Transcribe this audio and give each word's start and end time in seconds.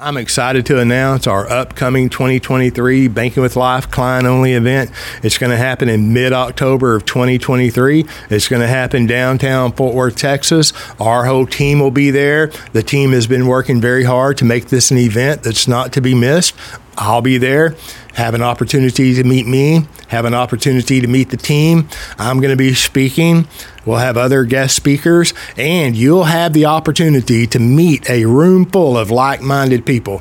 I'm 0.00 0.16
excited 0.16 0.64
to 0.66 0.78
announce 0.78 1.26
our 1.26 1.50
upcoming 1.50 2.08
2023 2.08 3.08
Banking 3.08 3.42
with 3.42 3.56
Life 3.56 3.90
client 3.90 4.28
only 4.28 4.52
event. 4.52 4.92
It's 5.24 5.38
going 5.38 5.50
to 5.50 5.56
happen 5.56 5.88
in 5.88 6.12
mid 6.12 6.32
October 6.32 6.94
of 6.94 7.04
2023. 7.04 8.06
It's 8.30 8.46
going 8.46 8.62
to 8.62 8.68
happen 8.68 9.06
downtown 9.06 9.72
Fort 9.72 9.96
Worth, 9.96 10.14
Texas. 10.14 10.72
Our 11.00 11.24
whole 11.24 11.46
team 11.46 11.80
will 11.80 11.90
be 11.90 12.12
there. 12.12 12.52
The 12.74 12.84
team 12.84 13.10
has 13.10 13.26
been 13.26 13.48
working 13.48 13.80
very 13.80 14.04
hard 14.04 14.38
to 14.38 14.44
make 14.44 14.66
this 14.66 14.92
an 14.92 14.98
event 14.98 15.42
that's 15.42 15.66
not 15.66 15.92
to 15.94 16.00
be 16.00 16.14
missed. 16.14 16.54
I'll 16.96 17.20
be 17.20 17.36
there, 17.36 17.74
have 18.18 18.34
an 18.34 18.42
opportunity 18.42 19.14
to 19.14 19.22
meet 19.22 19.46
me, 19.46 19.86
have 20.08 20.24
an 20.24 20.34
opportunity 20.34 21.00
to 21.00 21.06
meet 21.06 21.30
the 21.30 21.36
team. 21.36 21.88
I'm 22.18 22.40
going 22.40 22.50
to 22.50 22.56
be 22.56 22.74
speaking. 22.74 23.46
We'll 23.86 23.98
have 23.98 24.16
other 24.16 24.44
guest 24.44 24.74
speakers, 24.74 25.32
and 25.56 25.96
you'll 25.96 26.24
have 26.24 26.52
the 26.52 26.64
opportunity 26.64 27.46
to 27.46 27.60
meet 27.60 28.10
a 28.10 28.24
room 28.24 28.66
full 28.66 28.98
of 28.98 29.12
like 29.12 29.40
minded 29.40 29.86
people. 29.86 30.18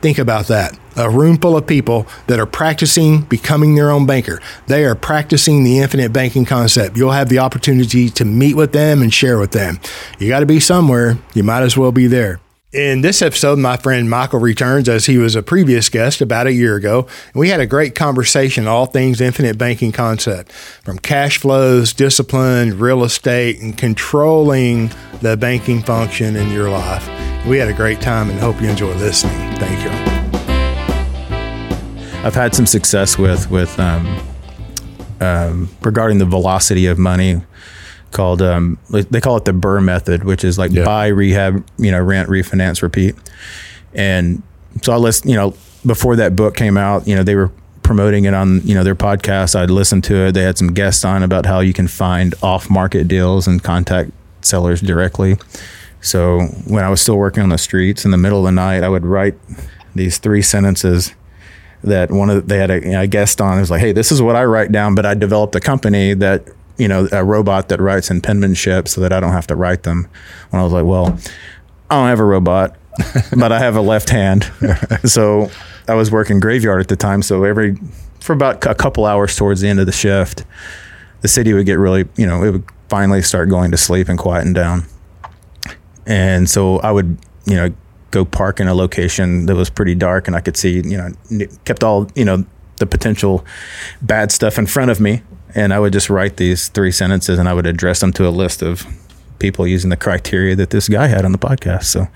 Think 0.00 0.16
about 0.16 0.46
that. 0.46 0.78
A 0.96 1.10
room 1.10 1.38
full 1.38 1.56
of 1.56 1.66
people 1.66 2.06
that 2.28 2.38
are 2.38 2.46
practicing 2.46 3.22
becoming 3.22 3.74
their 3.74 3.90
own 3.90 4.06
banker. 4.06 4.40
They 4.68 4.84
are 4.84 4.94
practicing 4.94 5.64
the 5.64 5.80
infinite 5.80 6.12
banking 6.12 6.44
concept. 6.44 6.96
You'll 6.96 7.10
have 7.10 7.28
the 7.28 7.40
opportunity 7.40 8.10
to 8.10 8.24
meet 8.24 8.54
with 8.54 8.72
them 8.72 9.02
and 9.02 9.12
share 9.12 9.38
with 9.38 9.50
them. 9.50 9.80
You 10.20 10.28
got 10.28 10.40
to 10.40 10.46
be 10.46 10.60
somewhere. 10.60 11.18
You 11.34 11.42
might 11.42 11.62
as 11.62 11.76
well 11.76 11.90
be 11.90 12.06
there. 12.06 12.40
In 12.72 13.00
this 13.00 13.20
episode, 13.20 13.58
my 13.58 13.76
friend 13.76 14.08
Michael 14.08 14.38
returns 14.38 14.88
as 14.88 15.06
he 15.06 15.18
was 15.18 15.34
a 15.34 15.42
previous 15.42 15.88
guest 15.88 16.20
about 16.20 16.46
a 16.46 16.52
year 16.52 16.76
ago. 16.76 17.08
and 17.32 17.40
We 17.40 17.48
had 17.48 17.58
a 17.58 17.66
great 17.66 17.96
conversation, 17.96 18.68
all 18.68 18.86
things 18.86 19.20
infinite 19.20 19.58
banking 19.58 19.90
concept, 19.90 20.52
from 20.52 21.00
cash 21.00 21.38
flows, 21.38 21.92
discipline, 21.92 22.78
real 22.78 23.02
estate, 23.02 23.60
and 23.60 23.76
controlling 23.76 24.92
the 25.20 25.36
banking 25.36 25.82
function 25.82 26.36
in 26.36 26.52
your 26.52 26.70
life. 26.70 27.04
We 27.44 27.58
had 27.58 27.68
a 27.68 27.72
great 27.72 28.00
time 28.00 28.30
and 28.30 28.38
hope 28.38 28.62
you 28.62 28.68
enjoy 28.68 28.94
listening. 28.94 29.52
Thank 29.56 29.82
you. 29.82 29.90
I've 32.24 32.36
had 32.36 32.54
some 32.54 32.66
success 32.66 33.18
with 33.18 33.50
with 33.50 33.76
um, 33.80 34.22
um, 35.20 35.68
regarding 35.82 36.18
the 36.18 36.24
velocity 36.24 36.86
of 36.86 36.98
money 37.00 37.42
called 38.12 38.42
um, 38.42 38.78
they 38.88 39.20
call 39.20 39.36
it 39.36 39.44
the 39.44 39.52
BRRRR 39.52 39.84
method, 39.84 40.24
which 40.24 40.44
is 40.44 40.58
like 40.58 40.72
yeah. 40.72 40.84
buy, 40.84 41.08
rehab, 41.08 41.64
you 41.78 41.90
know, 41.90 42.00
rent, 42.00 42.28
refinance, 42.28 42.82
repeat. 42.82 43.14
And 43.94 44.42
so 44.82 44.92
I 44.92 44.96
list, 44.96 45.26
you 45.26 45.34
know, 45.34 45.54
before 45.84 46.16
that 46.16 46.36
book 46.36 46.56
came 46.56 46.76
out, 46.76 47.06
you 47.06 47.14
know, 47.14 47.22
they 47.22 47.34
were 47.34 47.50
promoting 47.82 48.24
it 48.24 48.34
on 48.34 48.60
you 48.62 48.74
know 48.74 48.84
their 48.84 48.94
podcast. 48.94 49.56
I'd 49.56 49.70
listened 49.70 50.04
to 50.04 50.26
it. 50.26 50.32
They 50.32 50.42
had 50.42 50.56
some 50.56 50.72
guests 50.72 51.04
on 51.04 51.22
about 51.22 51.46
how 51.46 51.60
you 51.60 51.72
can 51.72 51.88
find 51.88 52.34
off 52.42 52.70
market 52.70 53.08
deals 53.08 53.48
and 53.48 53.62
contact 53.62 54.12
sellers 54.42 54.80
directly. 54.80 55.36
So 56.00 56.42
when 56.66 56.84
I 56.84 56.88
was 56.88 57.00
still 57.00 57.16
working 57.18 57.42
on 57.42 57.48
the 57.48 57.58
streets 57.58 58.04
in 58.04 58.10
the 58.10 58.16
middle 58.16 58.38
of 58.38 58.44
the 58.44 58.52
night, 58.52 58.84
I 58.84 58.88
would 58.88 59.04
write 59.04 59.34
these 59.94 60.18
three 60.18 60.40
sentences 60.40 61.14
that 61.82 62.10
one 62.10 62.30
of 62.30 62.36
the, 62.36 62.42
they 62.42 62.58
had 62.58 62.70
a, 62.70 62.80
you 62.80 62.92
know, 62.92 63.00
a 63.00 63.06
guest 63.06 63.40
on. 63.40 63.58
It 63.58 63.60
was 63.60 63.70
like, 63.70 63.80
hey, 63.80 63.92
this 63.92 64.12
is 64.12 64.22
what 64.22 64.36
I 64.36 64.44
write 64.44 64.70
down, 64.70 64.94
but 64.94 65.04
I 65.04 65.14
developed 65.14 65.54
a 65.56 65.60
company 65.60 66.14
that 66.14 66.44
you 66.80 66.88
know, 66.88 67.06
a 67.12 67.22
robot 67.22 67.68
that 67.68 67.78
writes 67.78 68.10
in 68.10 68.22
penmanship 68.22 68.88
so 68.88 69.02
that 69.02 69.12
I 69.12 69.20
don't 69.20 69.32
have 69.32 69.46
to 69.48 69.54
write 69.54 69.82
them. 69.82 70.08
When 70.48 70.60
I 70.60 70.64
was 70.64 70.72
like, 70.72 70.86
well, 70.86 71.18
I 71.90 71.96
don't 71.96 72.08
have 72.08 72.20
a 72.20 72.24
robot, 72.24 72.74
but 73.36 73.52
I 73.52 73.58
have 73.58 73.76
a 73.76 73.82
left 73.82 74.08
hand. 74.08 74.50
so 75.04 75.50
I 75.86 75.94
was 75.94 76.10
working 76.10 76.40
graveyard 76.40 76.80
at 76.80 76.88
the 76.88 76.96
time. 76.96 77.20
So 77.20 77.44
every, 77.44 77.76
for 78.20 78.32
about 78.32 78.64
a 78.64 78.74
couple 78.74 79.04
hours 79.04 79.36
towards 79.36 79.60
the 79.60 79.68
end 79.68 79.78
of 79.78 79.84
the 79.84 79.92
shift, 79.92 80.44
the 81.20 81.28
city 81.28 81.52
would 81.52 81.66
get 81.66 81.74
really, 81.74 82.08
you 82.16 82.26
know, 82.26 82.42
it 82.42 82.50
would 82.50 82.64
finally 82.88 83.20
start 83.20 83.50
going 83.50 83.70
to 83.72 83.76
sleep 83.76 84.08
and 84.08 84.18
quieten 84.18 84.54
down. 84.54 84.86
And 86.06 86.48
so 86.48 86.78
I 86.78 86.92
would, 86.92 87.18
you 87.44 87.56
know, 87.56 87.74
go 88.10 88.24
park 88.24 88.58
in 88.58 88.68
a 88.68 88.74
location 88.74 89.44
that 89.46 89.54
was 89.54 89.68
pretty 89.68 89.94
dark 89.94 90.28
and 90.28 90.34
I 90.34 90.40
could 90.40 90.56
see, 90.56 90.76
you 90.80 90.96
know, 90.96 91.46
kept 91.66 91.84
all, 91.84 92.10
you 92.14 92.24
know, 92.24 92.46
the 92.76 92.86
potential 92.86 93.44
bad 94.00 94.32
stuff 94.32 94.58
in 94.58 94.64
front 94.64 94.90
of 94.90 94.98
me 94.98 95.22
and 95.54 95.72
I 95.72 95.78
would 95.78 95.92
just 95.92 96.10
write 96.10 96.36
these 96.36 96.68
three 96.68 96.92
sentences 96.92 97.38
and 97.38 97.48
I 97.48 97.54
would 97.54 97.66
address 97.66 98.00
them 98.00 98.12
to 98.14 98.26
a 98.26 98.30
list 98.30 98.62
of 98.62 98.86
people 99.38 99.66
using 99.66 99.90
the 99.90 99.96
criteria 99.96 100.54
that 100.56 100.70
this 100.70 100.88
guy 100.88 101.06
had 101.06 101.24
on 101.24 101.32
the 101.32 101.38
podcast. 101.38 101.84
So 101.84 102.06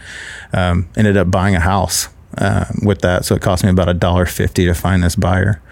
um, 0.53 0.89
ended 0.97 1.17
up 1.17 1.31
buying 1.31 1.55
a 1.55 1.61
house 1.61 2.09
uh, 2.39 2.67
with 2.83 3.01
that. 3.01 3.25
So 3.25 3.35
it 3.35 3.43
cost 3.43 3.65
me 3.65 3.71
about 3.71 3.89
a 3.89 3.95
dollar 3.95 4.27
fifty 4.27 4.67
to 4.67 4.75
find 4.75 5.03
this 5.03 5.17
buyer. 5.17 5.63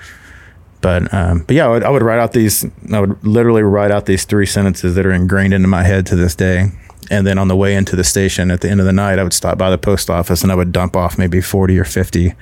But 0.80 1.12
um, 1.14 1.44
but 1.46 1.54
yeah, 1.54 1.66
I 1.66 1.68
would, 1.68 1.84
I 1.84 1.90
would 1.90 2.02
write 2.02 2.18
out 2.18 2.32
these. 2.32 2.64
I 2.92 3.00
would 3.00 3.24
literally 3.24 3.62
write 3.62 3.90
out 3.90 4.06
these 4.06 4.24
three 4.24 4.46
sentences 4.46 4.94
that 4.94 5.06
are 5.06 5.12
ingrained 5.12 5.54
into 5.54 5.68
my 5.68 5.84
head 5.84 6.06
to 6.06 6.16
this 6.16 6.34
day. 6.34 6.72
And 7.10 7.26
then 7.26 7.38
on 7.38 7.48
the 7.48 7.56
way 7.56 7.74
into 7.74 7.96
the 7.96 8.04
station 8.04 8.50
at 8.50 8.62
the 8.62 8.70
end 8.70 8.80
of 8.80 8.86
the 8.86 8.92
night, 8.92 9.18
I 9.18 9.22
would 9.22 9.32
stop 9.32 9.58
by 9.58 9.70
the 9.70 9.78
post 9.78 10.08
office 10.08 10.42
and 10.42 10.50
I 10.50 10.54
would 10.54 10.72
dump 10.72 10.96
off 10.96 11.18
maybe 11.18 11.40
forty 11.40 11.78
or 11.78 11.84
fifty 11.84 12.34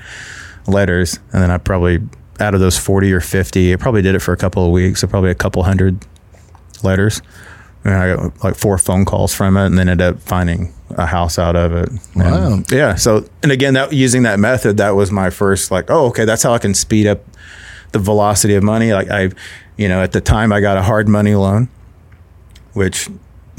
letters, 0.66 1.18
and 1.32 1.42
then 1.42 1.50
I 1.50 1.58
probably 1.58 1.98
out 2.40 2.54
of 2.54 2.60
those 2.60 2.78
40 2.78 3.12
or 3.12 3.20
50, 3.20 3.72
I 3.72 3.76
probably 3.76 4.02
did 4.02 4.14
it 4.14 4.20
for 4.20 4.32
a 4.32 4.36
couple 4.36 4.64
of 4.64 4.72
weeks. 4.72 5.00
So 5.00 5.06
probably 5.06 5.30
a 5.30 5.34
couple 5.34 5.62
hundred 5.62 6.06
letters. 6.82 7.22
And 7.84 7.94
I 7.94 8.14
got 8.14 8.44
like 8.44 8.56
four 8.56 8.76
phone 8.78 9.04
calls 9.04 9.34
from 9.34 9.56
it 9.56 9.66
and 9.66 9.78
then 9.78 9.88
ended 9.88 10.06
up 10.06 10.20
finding 10.20 10.74
a 10.90 11.06
house 11.06 11.38
out 11.38 11.56
of 11.56 11.72
it. 11.72 11.90
Wow. 12.14 12.54
And 12.54 12.70
yeah. 12.70 12.94
So, 12.94 13.24
and 13.42 13.50
again, 13.52 13.74
that 13.74 13.92
using 13.92 14.24
that 14.24 14.38
method, 14.38 14.76
that 14.78 14.90
was 14.90 15.10
my 15.10 15.30
first 15.30 15.70
like, 15.70 15.90
oh, 15.90 16.06
okay, 16.06 16.24
that's 16.24 16.42
how 16.42 16.52
I 16.52 16.58
can 16.58 16.74
speed 16.74 17.06
up 17.06 17.20
the 17.92 17.98
velocity 17.98 18.54
of 18.54 18.62
money. 18.62 18.92
Like 18.92 19.10
I, 19.10 19.30
you 19.76 19.88
know, 19.88 20.02
at 20.02 20.12
the 20.12 20.20
time 20.20 20.52
I 20.52 20.60
got 20.60 20.76
a 20.76 20.82
hard 20.82 21.08
money 21.08 21.34
loan, 21.34 21.68
which, 22.74 23.08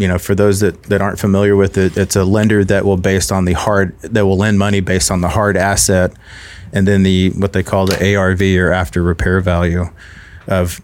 you 0.01 0.07
know, 0.07 0.17
for 0.17 0.33
those 0.33 0.61
that, 0.61 0.83
that 0.83 0.99
aren't 0.99 1.19
familiar 1.19 1.55
with 1.55 1.77
it, 1.77 1.95
it's 1.95 2.15
a 2.15 2.23
lender 2.23 2.63
that 2.65 2.85
will 2.85 2.97
based 2.97 3.31
on 3.31 3.45
the 3.45 3.53
hard, 3.53 3.97
that 3.99 4.25
will 4.25 4.37
lend 4.37 4.57
money 4.57 4.79
based 4.79 5.11
on 5.11 5.21
the 5.21 5.29
hard 5.29 5.55
asset 5.55 6.11
and 6.73 6.87
then 6.87 7.03
the 7.03 7.29
what 7.31 7.53
they 7.53 7.63
call 7.63 7.85
the 7.85 8.15
ARV 8.15 8.41
or 8.41 8.71
after 8.71 9.03
repair 9.03 9.41
value 9.41 9.85
of 10.47 10.81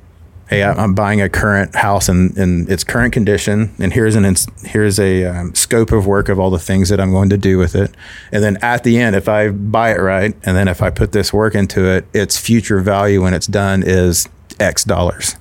hey 0.49 0.63
I'm 0.63 0.93
buying 0.93 1.21
a 1.21 1.29
current 1.29 1.75
house 1.75 2.09
in, 2.09 2.37
in 2.37 2.69
its 2.71 2.83
current 2.83 3.13
condition 3.13 3.73
and 3.79 3.91
here's 3.91 4.15
an 4.15 4.35
here's 4.63 4.99
a 4.99 5.25
um, 5.25 5.55
scope 5.55 5.91
of 5.91 6.05
work 6.05 6.29
of 6.29 6.39
all 6.39 6.49
the 6.49 6.59
things 6.59 6.89
that 6.89 6.99
I'm 6.99 7.11
going 7.11 7.29
to 7.29 7.37
do 7.37 7.57
with 7.57 7.75
it. 7.75 7.93
And 8.31 8.43
then 8.43 8.57
at 8.61 8.83
the 8.83 8.97
end 8.97 9.15
if 9.15 9.27
I 9.27 9.49
buy 9.49 9.91
it 9.91 9.99
right 9.99 10.35
and 10.43 10.55
then 10.55 10.67
if 10.67 10.81
I 10.81 10.89
put 10.89 11.11
this 11.11 11.33
work 11.33 11.55
into 11.55 11.85
it 11.85 12.05
its 12.13 12.37
future 12.37 12.79
value 12.81 13.23
when 13.23 13.33
it's 13.33 13.47
done 13.47 13.83
is 13.83 14.29
X 14.59 14.83
dollars. 14.83 15.35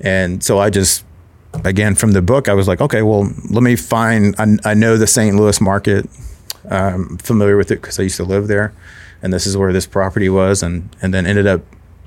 And 0.00 0.42
so 0.42 0.58
I 0.58 0.70
just 0.70 1.04
again 1.64 1.94
from 1.94 2.12
the 2.12 2.22
book 2.22 2.48
I 2.48 2.54
was 2.54 2.68
like 2.68 2.80
okay 2.80 3.02
well 3.02 3.28
let 3.50 3.62
me 3.62 3.76
find 3.76 4.34
I, 4.38 4.70
I 4.70 4.74
know 4.74 4.96
the 4.96 5.06
St. 5.06 5.36
Louis 5.36 5.60
market 5.60 6.08
um, 6.70 7.18
familiar 7.18 7.56
with 7.56 7.70
it 7.70 7.80
because 7.80 7.98
I 7.98 8.04
used 8.04 8.16
to 8.16 8.24
live 8.24 8.46
there 8.46 8.72
and 9.22 9.32
this 9.32 9.46
is 9.46 9.56
where 9.56 9.72
this 9.72 9.86
property 9.86 10.28
was, 10.28 10.62
and 10.62 10.94
and 11.02 11.12
then 11.12 11.26
ended 11.26 11.46
up 11.46 11.62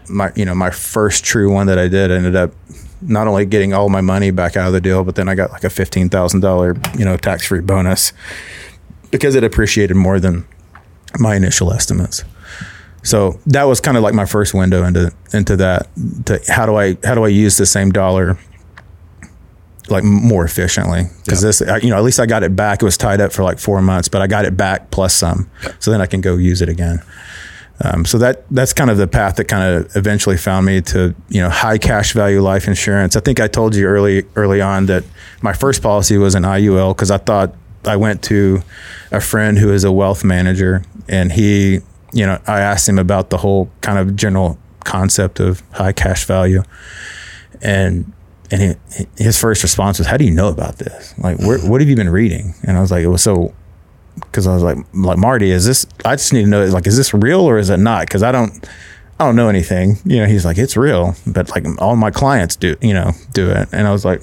my 0.09 0.31
you 0.35 0.45
know 0.45 0.55
my 0.55 0.69
first 0.69 1.23
true 1.23 1.51
one 1.51 1.67
that 1.67 1.79
I 1.79 1.87
did 1.87 2.11
ended 2.11 2.35
up 2.35 2.51
not 3.01 3.27
only 3.27 3.45
getting 3.45 3.73
all 3.73 3.89
my 3.89 4.01
money 4.01 4.31
back 4.31 4.55
out 4.55 4.67
of 4.67 4.73
the 4.73 4.81
deal, 4.81 5.03
but 5.03 5.15
then 5.15 5.27
I 5.27 5.35
got 5.35 5.51
like 5.51 5.63
a 5.63 5.69
fifteen 5.69 6.09
thousand 6.09 6.41
dollar 6.41 6.75
you 6.97 7.05
know 7.05 7.17
tax 7.17 7.47
free 7.47 7.61
bonus 7.61 8.13
because 9.11 9.35
it 9.35 9.43
appreciated 9.43 9.95
more 9.95 10.19
than 10.19 10.45
my 11.19 11.35
initial 11.35 11.71
estimates. 11.71 12.23
So 13.03 13.39
that 13.47 13.63
was 13.63 13.81
kind 13.81 13.97
of 13.97 14.03
like 14.03 14.13
my 14.13 14.25
first 14.25 14.53
window 14.53 14.83
into 14.83 15.11
into 15.33 15.55
that. 15.57 15.87
To 16.25 16.39
how 16.47 16.65
do 16.65 16.75
I 16.75 16.97
how 17.03 17.15
do 17.15 17.23
I 17.23 17.29
use 17.29 17.57
the 17.57 17.65
same 17.65 17.91
dollar 17.91 18.37
like 19.89 20.03
more 20.03 20.45
efficiently. 20.45 21.03
Because 21.23 21.41
this 21.41 21.61
you 21.83 21.89
know 21.89 21.97
at 21.97 22.03
least 22.03 22.19
i 22.19 22.25
got 22.25 22.43
it 22.43 22.55
back. 22.55 22.81
It 22.81 22.85
was 22.85 22.97
tied 22.97 23.21
up 23.21 23.31
for 23.31 23.43
like 23.43 23.59
four 23.59 23.81
months 23.81 24.07
but 24.07 24.21
i 24.21 24.27
got 24.27 24.45
it 24.45 24.55
back 24.57 24.91
plus 24.91 25.13
some. 25.15 25.49
So 25.79 25.91
then 25.91 26.01
i 26.01 26.05
can 26.05 26.21
go 26.21 26.37
use 26.37 26.61
it 26.61 26.69
again. 26.69 27.01
Um, 27.83 28.05
so 28.05 28.17
that 28.19 28.45
that's 28.51 28.71
kind 28.71 28.89
of 28.89 28.97
the 28.97 29.07
path 29.07 29.35
that 29.37 29.45
kind 29.45 29.75
of 29.75 29.95
eventually 29.95 30.37
found 30.37 30.65
me 30.65 30.81
to 30.81 31.15
you 31.29 31.41
know 31.41 31.49
high 31.49 31.77
cash 31.77 32.13
value 32.13 32.41
life 32.41 32.67
insurance. 32.67 33.15
I 33.15 33.19
think 33.19 33.39
i 33.39 33.47
told 33.47 33.75
you 33.75 33.85
early 33.87 34.25
early 34.35 34.61
on 34.61 34.85
that 34.87 35.03
my 35.41 35.53
first 35.53 35.81
policy 35.81 36.17
was 36.17 36.35
an 36.35 36.43
iul 36.43 36.95
because 36.95 37.11
i 37.11 37.17
thought 37.17 37.55
i 37.85 37.95
went 37.95 38.21
to 38.23 38.61
a 39.11 39.19
friend 39.19 39.57
who 39.57 39.73
is 39.73 39.83
a 39.83 39.91
wealth 39.91 40.23
manager 40.23 40.83
and 41.09 41.33
he 41.33 41.81
you 42.13 42.25
know 42.25 42.39
i 42.47 42.61
asked 42.61 42.87
him 42.87 42.99
about 42.99 43.29
the 43.31 43.37
whole 43.37 43.69
kind 43.81 43.97
of 43.97 44.15
general 44.15 44.57
concept 44.83 45.39
of 45.39 45.63
high 45.71 45.93
cash 45.93 46.25
value. 46.25 46.63
And 47.61 48.11
and 48.53 48.77
he, 48.93 49.05
his 49.17 49.39
first 49.39 49.63
response 49.63 49.97
was, 49.97 50.07
"How 50.07 50.15
do 50.17 50.25
you 50.25 50.31
know 50.31 50.47
about 50.47 50.77
this? 50.77 51.17
Like, 51.17 51.39
where, 51.39 51.57
what 51.59 51.81
have 51.81 51.89
you 51.89 51.95
been 51.95 52.09
reading?" 52.09 52.53
And 52.63 52.77
I 52.77 52.81
was 52.81 52.91
like, 52.91 53.03
"It 53.03 53.07
was 53.07 53.23
so." 53.23 53.53
Because 54.15 54.45
I 54.45 54.53
was 54.53 54.61
like, 54.61 54.77
like 54.93 55.17
Marty, 55.17 55.49
is 55.49 55.65
this? 55.65 55.87
I 56.05 56.15
just 56.15 56.33
need 56.33 56.43
to 56.43 56.47
know, 56.47 56.63
like, 56.65 56.85
is 56.85 56.95
this 56.95 57.15
real 57.15 57.41
or 57.41 57.57
is 57.57 57.71
it 57.71 57.77
not? 57.77 58.01
Because 58.01 58.21
I 58.21 58.31
don't, 58.31 58.69
I 59.19 59.25
don't 59.25 59.35
know 59.35 59.49
anything. 59.49 59.97
You 60.05 60.19
know, 60.19 60.27
he's 60.27 60.45
like, 60.45 60.59
it's 60.59 60.77
real, 60.77 61.15
but 61.25 61.49
like 61.49 61.65
all 61.79 61.95
my 61.95 62.11
clients 62.11 62.55
do, 62.55 62.75
you 62.79 62.93
know, 62.93 63.13
do 63.31 63.49
it. 63.49 63.69
And 63.71 63.87
I 63.87 63.91
was 63.91 64.05
like, 64.05 64.21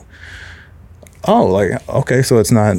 oh, 1.25 1.45
like 1.47 1.89
okay, 1.89 2.23
so 2.23 2.39
it's 2.39 2.53
not 2.53 2.77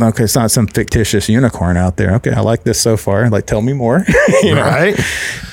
okay, 0.00 0.24
it's 0.24 0.34
not 0.34 0.50
some 0.50 0.66
fictitious 0.66 1.28
unicorn 1.28 1.76
out 1.76 1.96
there. 1.96 2.14
Okay, 2.14 2.32
I 2.32 2.40
like 2.40 2.64
this 2.64 2.80
so 2.80 2.96
far. 2.96 3.28
Like, 3.30 3.46
tell 3.46 3.62
me 3.62 3.72
more. 3.72 4.04
you 4.42 4.54
know? 4.54 4.62
Right. 4.62 4.98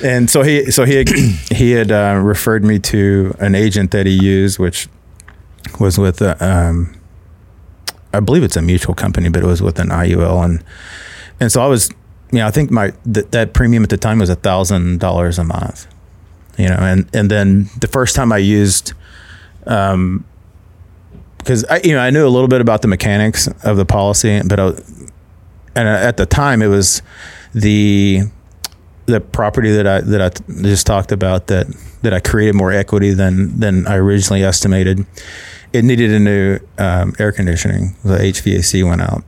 And 0.02 0.28
so 0.30 0.42
he, 0.42 0.70
so 0.70 0.84
he, 0.84 0.96
had, 0.96 1.08
he 1.50 1.72
had 1.72 1.90
uh, 1.90 2.20
referred 2.22 2.64
me 2.64 2.78
to 2.80 3.34
an 3.38 3.54
agent 3.54 3.90
that 3.90 4.06
he 4.06 4.12
used, 4.12 4.58
which 4.58 4.88
was 5.80 5.98
with, 5.98 6.20
a, 6.22 6.36
um, 6.44 6.94
I 8.12 8.20
believe 8.20 8.42
it's 8.42 8.56
a 8.56 8.62
mutual 8.62 8.94
company, 8.94 9.28
but 9.28 9.42
it 9.42 9.46
was 9.46 9.62
with 9.62 9.78
an 9.78 9.88
IUL, 9.88 10.44
and 10.44 10.64
and 11.38 11.52
so 11.52 11.60
I 11.60 11.66
was 11.66 11.90
you 12.32 12.38
know, 12.38 12.46
I 12.46 12.50
think 12.50 12.70
my 12.70 12.92
th- 13.12 13.26
that 13.30 13.52
premium 13.52 13.82
at 13.82 13.90
the 13.90 13.96
time 13.96 14.18
was 14.18 14.30
a 14.30 14.34
thousand 14.34 15.00
dollars 15.00 15.38
a 15.38 15.44
month. 15.44 15.86
You 16.58 16.68
know, 16.68 16.76
and 16.76 17.08
and 17.14 17.30
then 17.30 17.68
the 17.80 17.86
first 17.86 18.16
time 18.16 18.32
I 18.32 18.38
used, 18.38 18.94
um, 19.66 20.24
because 21.46 21.64
I 21.66 21.80
you 21.84 21.92
know 21.92 22.00
I 22.00 22.10
knew 22.10 22.26
a 22.26 22.28
little 22.28 22.48
bit 22.48 22.60
about 22.60 22.82
the 22.82 22.88
mechanics 22.88 23.46
of 23.62 23.76
the 23.76 23.84
policy, 23.84 24.42
but 24.44 24.58
I, 24.58 24.66
and 25.76 25.88
at 25.88 26.16
the 26.16 26.26
time 26.26 26.60
it 26.60 26.66
was 26.66 27.02
the 27.54 28.22
the 29.06 29.20
property 29.20 29.70
that 29.70 29.86
I 29.86 30.00
that 30.00 30.20
I 30.20 30.30
just 30.62 30.88
talked 30.88 31.12
about 31.12 31.46
that 31.46 31.68
that 32.02 32.12
I 32.12 32.18
created 32.18 32.56
more 32.56 32.72
equity 32.72 33.12
than 33.12 33.60
than 33.60 33.86
I 33.86 33.94
originally 33.94 34.42
estimated. 34.42 35.06
It 35.72 35.84
needed 35.84 36.10
a 36.10 36.18
new 36.18 36.58
um, 36.78 37.14
air 37.20 37.30
conditioning. 37.30 37.94
The 38.02 38.18
HVAC 38.18 38.84
went 38.84 39.02
out, 39.02 39.22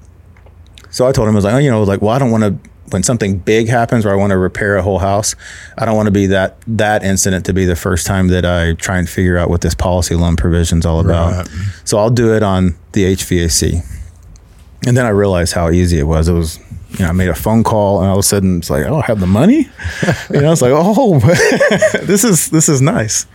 so 0.90 1.06
I 1.06 1.12
told 1.12 1.28
him 1.28 1.34
I 1.34 1.36
was 1.36 1.44
like, 1.44 1.54
oh, 1.54 1.58
you 1.58 1.70
know, 1.70 1.84
like, 1.84 2.02
well, 2.02 2.14
I 2.14 2.18
don't 2.18 2.32
want 2.32 2.42
to 2.44 2.70
when 2.90 3.02
something 3.02 3.38
big 3.38 3.68
happens 3.68 4.04
where 4.04 4.14
I 4.14 4.16
want 4.16 4.30
to 4.30 4.38
repair 4.38 4.76
a 4.76 4.82
whole 4.82 4.98
house. 4.98 5.34
I 5.76 5.84
don't 5.84 5.96
want 5.96 6.06
to 6.06 6.12
be 6.12 6.26
that 6.26 6.56
that 6.66 7.02
incident 7.02 7.46
to 7.46 7.52
be 7.52 7.64
the 7.64 7.76
first 7.76 8.06
time 8.06 8.28
that 8.28 8.44
I 8.44 8.74
try 8.74 8.98
and 8.98 9.08
figure 9.08 9.38
out 9.38 9.50
what 9.50 9.60
this 9.60 9.74
policy 9.74 10.14
loan 10.14 10.36
provision 10.36 10.78
is 10.78 10.86
all 10.86 11.00
about. 11.00 11.46
Right. 11.46 11.48
So 11.84 11.98
I'll 11.98 12.10
do 12.10 12.34
it 12.34 12.42
on 12.42 12.76
the 12.92 13.14
HVAC, 13.14 13.84
and 14.88 14.96
then 14.96 15.04
I 15.04 15.10
realized 15.10 15.52
how 15.52 15.70
easy 15.70 15.98
it 15.98 16.04
was. 16.04 16.28
It 16.28 16.32
was 16.32 16.58
you 16.92 17.00
know, 17.00 17.10
I 17.10 17.12
made 17.12 17.28
a 17.28 17.34
phone 17.34 17.62
call 17.62 18.00
and 18.00 18.08
all 18.08 18.14
of 18.14 18.20
a 18.20 18.22
sudden 18.22 18.58
it's 18.58 18.70
like, 18.70 18.84
I 18.84 18.88
don't 18.88 19.04
have 19.04 19.20
the 19.20 19.26
money. 19.26 19.68
you 20.30 20.40
know, 20.40 20.50
it's 20.50 20.62
like, 20.62 20.72
oh, 20.74 21.18
this 22.02 22.24
is 22.24 22.48
this 22.48 22.68
is 22.70 22.80
nice. 22.80 23.26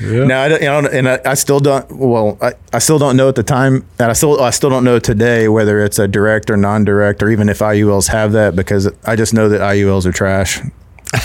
Yeah. 0.00 0.24
Now, 0.24 0.42
I, 0.42 0.46
you 0.48 0.60
know, 0.60 0.78
and 0.86 1.08
I, 1.08 1.20
I, 1.26 1.34
still 1.34 1.58
don't. 1.58 1.90
Well, 1.90 2.38
I, 2.40 2.52
I 2.72 2.78
still 2.78 2.98
don't 2.98 3.16
know 3.16 3.28
at 3.28 3.34
the 3.34 3.42
time, 3.42 3.84
and 3.98 4.10
I 4.10 4.12
still 4.12 4.40
I 4.40 4.50
still 4.50 4.70
don't 4.70 4.84
know 4.84 5.00
today 5.00 5.48
whether 5.48 5.84
it's 5.84 5.98
a 5.98 6.06
direct 6.06 6.48
or 6.48 6.56
non-direct, 6.56 7.22
or 7.22 7.28
even 7.28 7.48
if 7.48 7.58
IULs 7.58 8.08
have 8.08 8.32
that, 8.32 8.54
because 8.54 8.88
I 9.04 9.16
just 9.16 9.34
know 9.34 9.48
that 9.48 9.60
IULs 9.60 10.06
are 10.06 10.12
trash. 10.12 10.60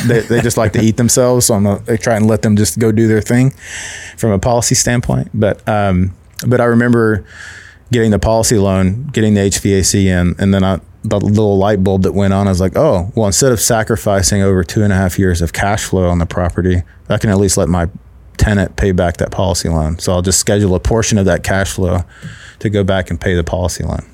they, 0.08 0.22
they 0.22 0.42
just 0.42 0.58
like 0.58 0.74
to 0.74 0.82
eat 0.82 0.98
themselves, 0.98 1.46
so 1.46 1.54
I'm 1.54 1.68
a, 1.68 1.78
they 1.80 1.96
try 1.96 2.16
and 2.16 2.26
let 2.26 2.42
them 2.42 2.56
just 2.56 2.80
go 2.80 2.92
do 2.92 3.08
their 3.08 3.22
thing 3.22 3.52
from 4.18 4.32
a 4.32 4.40
policy 4.40 4.74
standpoint. 4.74 5.30
But 5.34 5.66
um, 5.70 6.16
but 6.46 6.60
I 6.60 6.66
remember 6.66 7.24
getting 7.92 8.12
the 8.12 8.20
policy 8.20 8.58
loan, 8.58 9.08
getting 9.08 9.34
the 9.34 9.42
HVAC 9.42 10.06
in, 10.06 10.36
and 10.40 10.54
then 10.54 10.64
I 10.64 10.80
the 11.10 11.20
little 11.20 11.58
light 11.58 11.84
bulb 11.84 12.04
that 12.04 12.14
went 12.14 12.34
on. 12.34 12.48
I 12.48 12.50
was 12.50 12.62
like, 12.62 12.76
oh, 12.76 13.12
well, 13.16 13.28
instead 13.28 13.52
of 13.52 13.60
sacrificing 13.60 14.42
over 14.42 14.64
two 14.64 14.84
and 14.84 14.92
a 14.92 14.96
half 14.96 15.20
years 15.20 15.42
of 15.42 15.54
cash 15.54 15.84
flow 15.84 16.10
on 16.10 16.18
the 16.18 16.26
property, 16.26 16.82
I 17.10 17.18
can 17.18 17.30
at 17.30 17.38
least 17.38 17.58
let 17.58 17.70
my 17.70 17.90
tenant 18.38 18.76
pay 18.76 18.92
back 18.92 19.18
that 19.18 19.32
policy 19.32 19.70
loan. 19.70 20.00
So 20.00 20.14
I'll 20.14 20.22
just 20.22 20.40
schedule 20.40 20.76
a 20.76 20.80
portion 20.80 21.18
of 21.18 21.26
that 21.26 21.44
cash 21.44 21.74
flow 21.74 22.00
to 22.60 22.70
go 22.70 22.84
back 22.84 23.10
and 23.10 23.22
pay 23.22 23.36
the 23.36 23.44
policy 23.44 23.84
loan. 23.84 24.06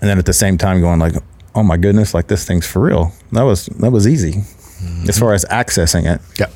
And 0.00 0.08
then 0.08 0.18
at 0.18 0.26
the 0.26 0.32
same 0.32 0.58
time, 0.58 0.80
going 0.80 0.98
like, 0.98 1.14
oh 1.54 1.62
my 1.62 1.76
goodness, 1.76 2.14
like 2.14 2.28
this 2.28 2.44
thing's 2.44 2.66
for 2.66 2.80
real. 2.80 3.12
That 3.32 3.42
was 3.42 3.66
that 3.66 3.90
was 3.90 4.06
easy 4.06 4.32
mm-hmm. 4.32 5.08
as 5.08 5.18
far 5.18 5.34
as 5.34 5.44
accessing 5.46 6.12
it. 6.12 6.20
Yeah. 6.38 6.50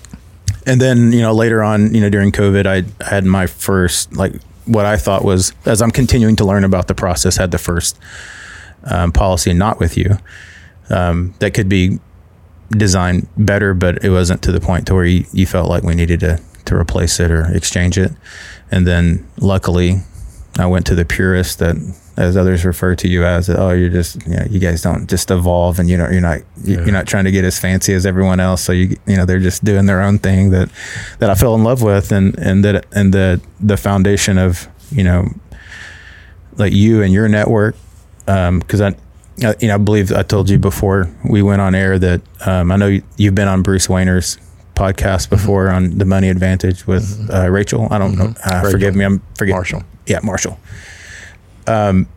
And 0.66 0.80
then 0.80 1.12
you 1.12 1.20
know 1.20 1.32
later 1.32 1.62
on, 1.62 1.94
you 1.94 2.00
know 2.00 2.10
during 2.10 2.30
COVID, 2.30 2.66
I 2.66 3.04
had 3.04 3.24
my 3.24 3.46
first 3.46 4.12
like 4.14 4.34
what 4.66 4.86
I 4.86 4.96
thought 4.96 5.24
was 5.24 5.52
as 5.66 5.82
I'm 5.82 5.90
continuing 5.90 6.36
to 6.36 6.44
learn 6.44 6.64
about 6.64 6.88
the 6.88 6.94
process, 6.94 7.36
had 7.36 7.50
the 7.50 7.58
first 7.58 7.98
um, 8.84 9.12
policy 9.12 9.52
not 9.52 9.78
with 9.78 9.96
you 9.96 10.18
um, 10.90 11.34
that 11.38 11.54
could 11.54 11.68
be 11.68 11.98
designed 12.70 13.28
better, 13.36 13.74
but 13.74 14.04
it 14.04 14.10
wasn't 14.10 14.42
to 14.42 14.52
the 14.52 14.60
point 14.60 14.86
to 14.86 14.94
where 14.94 15.04
you, 15.04 15.24
you 15.32 15.46
felt 15.46 15.68
like 15.68 15.82
we 15.82 15.94
needed 15.94 16.20
to 16.20 16.40
to 16.64 16.76
replace 16.76 17.18
it 17.18 17.30
or 17.30 17.52
exchange 17.54 17.98
it. 17.98 18.12
And 18.70 18.86
then 18.86 19.26
luckily, 19.38 20.00
I 20.58 20.66
went 20.66 20.86
to 20.86 20.94
the 20.94 21.04
purist 21.04 21.58
that, 21.60 21.76
as 22.16 22.36
others 22.36 22.64
refer 22.64 22.94
to 22.96 23.08
you 23.08 23.24
as, 23.24 23.48
oh, 23.48 23.70
you're 23.70 23.88
just, 23.88 24.26
you 24.26 24.36
know, 24.36 24.46
you 24.50 24.58
guys 24.58 24.82
don't 24.82 25.08
just 25.08 25.30
evolve, 25.30 25.78
and 25.78 25.88
you 25.88 25.96
know, 25.96 26.08
you're 26.10 26.20
not, 26.20 26.40
yeah. 26.62 26.76
you're 26.76 26.92
not 26.92 27.06
trying 27.06 27.24
to 27.24 27.30
get 27.30 27.44
as 27.44 27.58
fancy 27.58 27.94
as 27.94 28.04
everyone 28.04 28.38
else. 28.38 28.62
So 28.62 28.72
you, 28.72 28.96
you 29.06 29.16
know, 29.16 29.24
they're 29.24 29.40
just 29.40 29.64
doing 29.64 29.86
their 29.86 30.02
own 30.02 30.18
thing 30.18 30.50
that, 30.50 30.68
that 31.20 31.30
I 31.30 31.34
fell 31.34 31.54
in 31.54 31.64
love 31.64 31.82
with, 31.82 32.12
and 32.12 32.38
and 32.38 32.64
that 32.64 32.86
and 32.92 33.14
the 33.14 33.40
the 33.60 33.76
foundation 33.76 34.36
of, 34.36 34.68
you 34.90 35.04
know, 35.04 35.28
like 36.56 36.72
you 36.72 37.02
and 37.02 37.12
your 37.12 37.28
network 37.28 37.76
because 38.26 38.80
um, 38.80 38.94
I, 39.42 39.54
you 39.60 39.68
know, 39.68 39.74
I 39.74 39.78
believe 39.78 40.12
I 40.12 40.22
told 40.22 40.50
you 40.50 40.58
before 40.58 41.08
we 41.24 41.42
went 41.42 41.60
on 41.60 41.74
air 41.74 41.98
that 41.98 42.20
um, 42.46 42.70
I 42.70 42.76
know 42.76 42.86
you, 42.86 43.02
have 43.26 43.34
been 43.34 43.48
on 43.48 43.62
Bruce 43.62 43.88
Wehner's 43.88 44.38
podcast 44.74 45.26
mm-hmm. 45.26 45.36
before 45.36 45.66
mm-hmm. 45.66 45.76
on 45.76 45.98
the 45.98 46.04
Money 46.04 46.28
Advantage 46.28 46.86
with 46.86 47.04
mm-hmm. 47.04 47.30
uh, 47.34 47.48
Rachel. 47.48 47.88
I 47.90 47.98
don't 47.98 48.12
mm-hmm. 48.12 48.32
know. 48.32 48.34
Uh, 48.44 48.70
forgive 48.70 48.94
me. 48.94 49.04
I'm 49.04 49.20
forgetting 49.36 49.56
Marshall. 49.56 49.82
Yeah, 50.06 50.20
Marshall. 50.22 50.58
Um, 51.66 52.08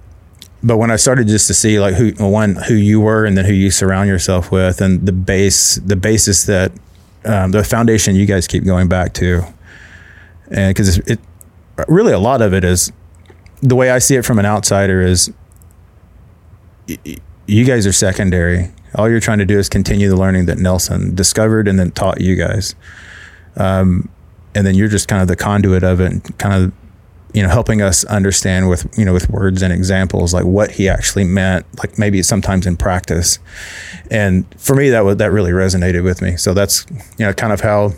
but 0.64 0.78
when 0.78 0.90
I 0.90 0.96
started 0.96 1.28
just 1.28 1.48
to 1.48 1.54
see 1.54 1.80
like 1.80 1.94
who 1.94 2.12
one 2.18 2.56
who 2.56 2.74
you 2.74 3.00
were 3.00 3.26
and 3.26 3.38
then 3.38 3.46
who 3.46 3.54
you 3.54 3.70
surround 3.70 4.10
yourself 4.10 4.52
with 4.52 4.82
and 4.82 5.06
the 5.06 5.12
base 5.12 5.76
the 5.76 5.96
basis 5.96 6.46
that 6.46 6.72
um, 7.26 7.52
the 7.52 7.64
foundation 7.64 8.16
you 8.16 8.26
guys 8.26 8.48
keep 8.48 8.64
going 8.66 8.88
back 8.88 9.14
to, 9.16 9.44
and 10.50 10.74
because 10.74 10.98
it 11.00 11.20
really 11.88 12.14
a 12.14 12.20
lot 12.20 12.42
of 12.42 12.54
it 12.54 12.64
is 12.64 12.92
the 13.62 13.76
way 13.76 13.90
I 13.92 14.00
see 14.00 14.16
it 14.16 14.26
from 14.26 14.40
an 14.40 14.46
outsider 14.46 15.02
is 15.02 15.32
you 17.48 17.66
guys 17.66 17.86
are 17.86 17.94
secondary. 17.94 18.72
All 18.96 19.10
you're 19.10 19.20
trying 19.20 19.40
to 19.40 19.46
do 19.46 19.60
is 19.60 19.70
continue 19.70 20.10
the 20.10 20.16
learning 20.16 20.46
that 20.46 20.58
Nelson 20.58 21.16
discovered 21.16 21.68
and 21.68 21.78
then 21.78 21.92
taught 21.92 22.22
you 22.22 22.36
guys. 22.36 22.76
Um, 23.58 24.10
and 24.54 24.66
then 24.66 24.76
you're 24.76 24.88
just 24.88 25.08
kind 25.08 25.22
of 25.22 25.28
the 25.28 25.36
conduit 25.36 25.84
of 25.84 26.00
it 26.00 26.12
and 26.12 26.38
kind 26.38 26.64
of 26.64 26.72
you 27.36 27.44
know 27.44 27.50
helping 27.50 27.82
us 27.82 28.04
understand 28.06 28.70
with 28.70 28.88
you 28.98 29.06
know 29.06 29.14
with 29.14 29.30
words 29.30 29.62
and 29.62 29.74
examples 29.74 30.34
like 30.34 30.46
what 30.46 30.72
he 30.72 30.88
actually 30.88 31.24
meant 31.26 31.66
like 31.78 32.00
maybe 32.00 32.24
sometimes 32.24 32.66
in 32.66 32.78
practice 32.78 33.40
and 34.10 34.46
for 34.60 34.76
me 34.76 34.90
that 34.90 35.04
was 35.04 35.18
that 35.18 35.32
really 35.32 35.52
resonated 35.52 36.04
with 36.04 36.22
me 36.22 36.38
so 36.38 36.54
that's 36.54 36.86
you 37.18 37.26
know 37.26 37.34
kind 37.34 37.52
of 37.52 37.62
how 37.62 37.92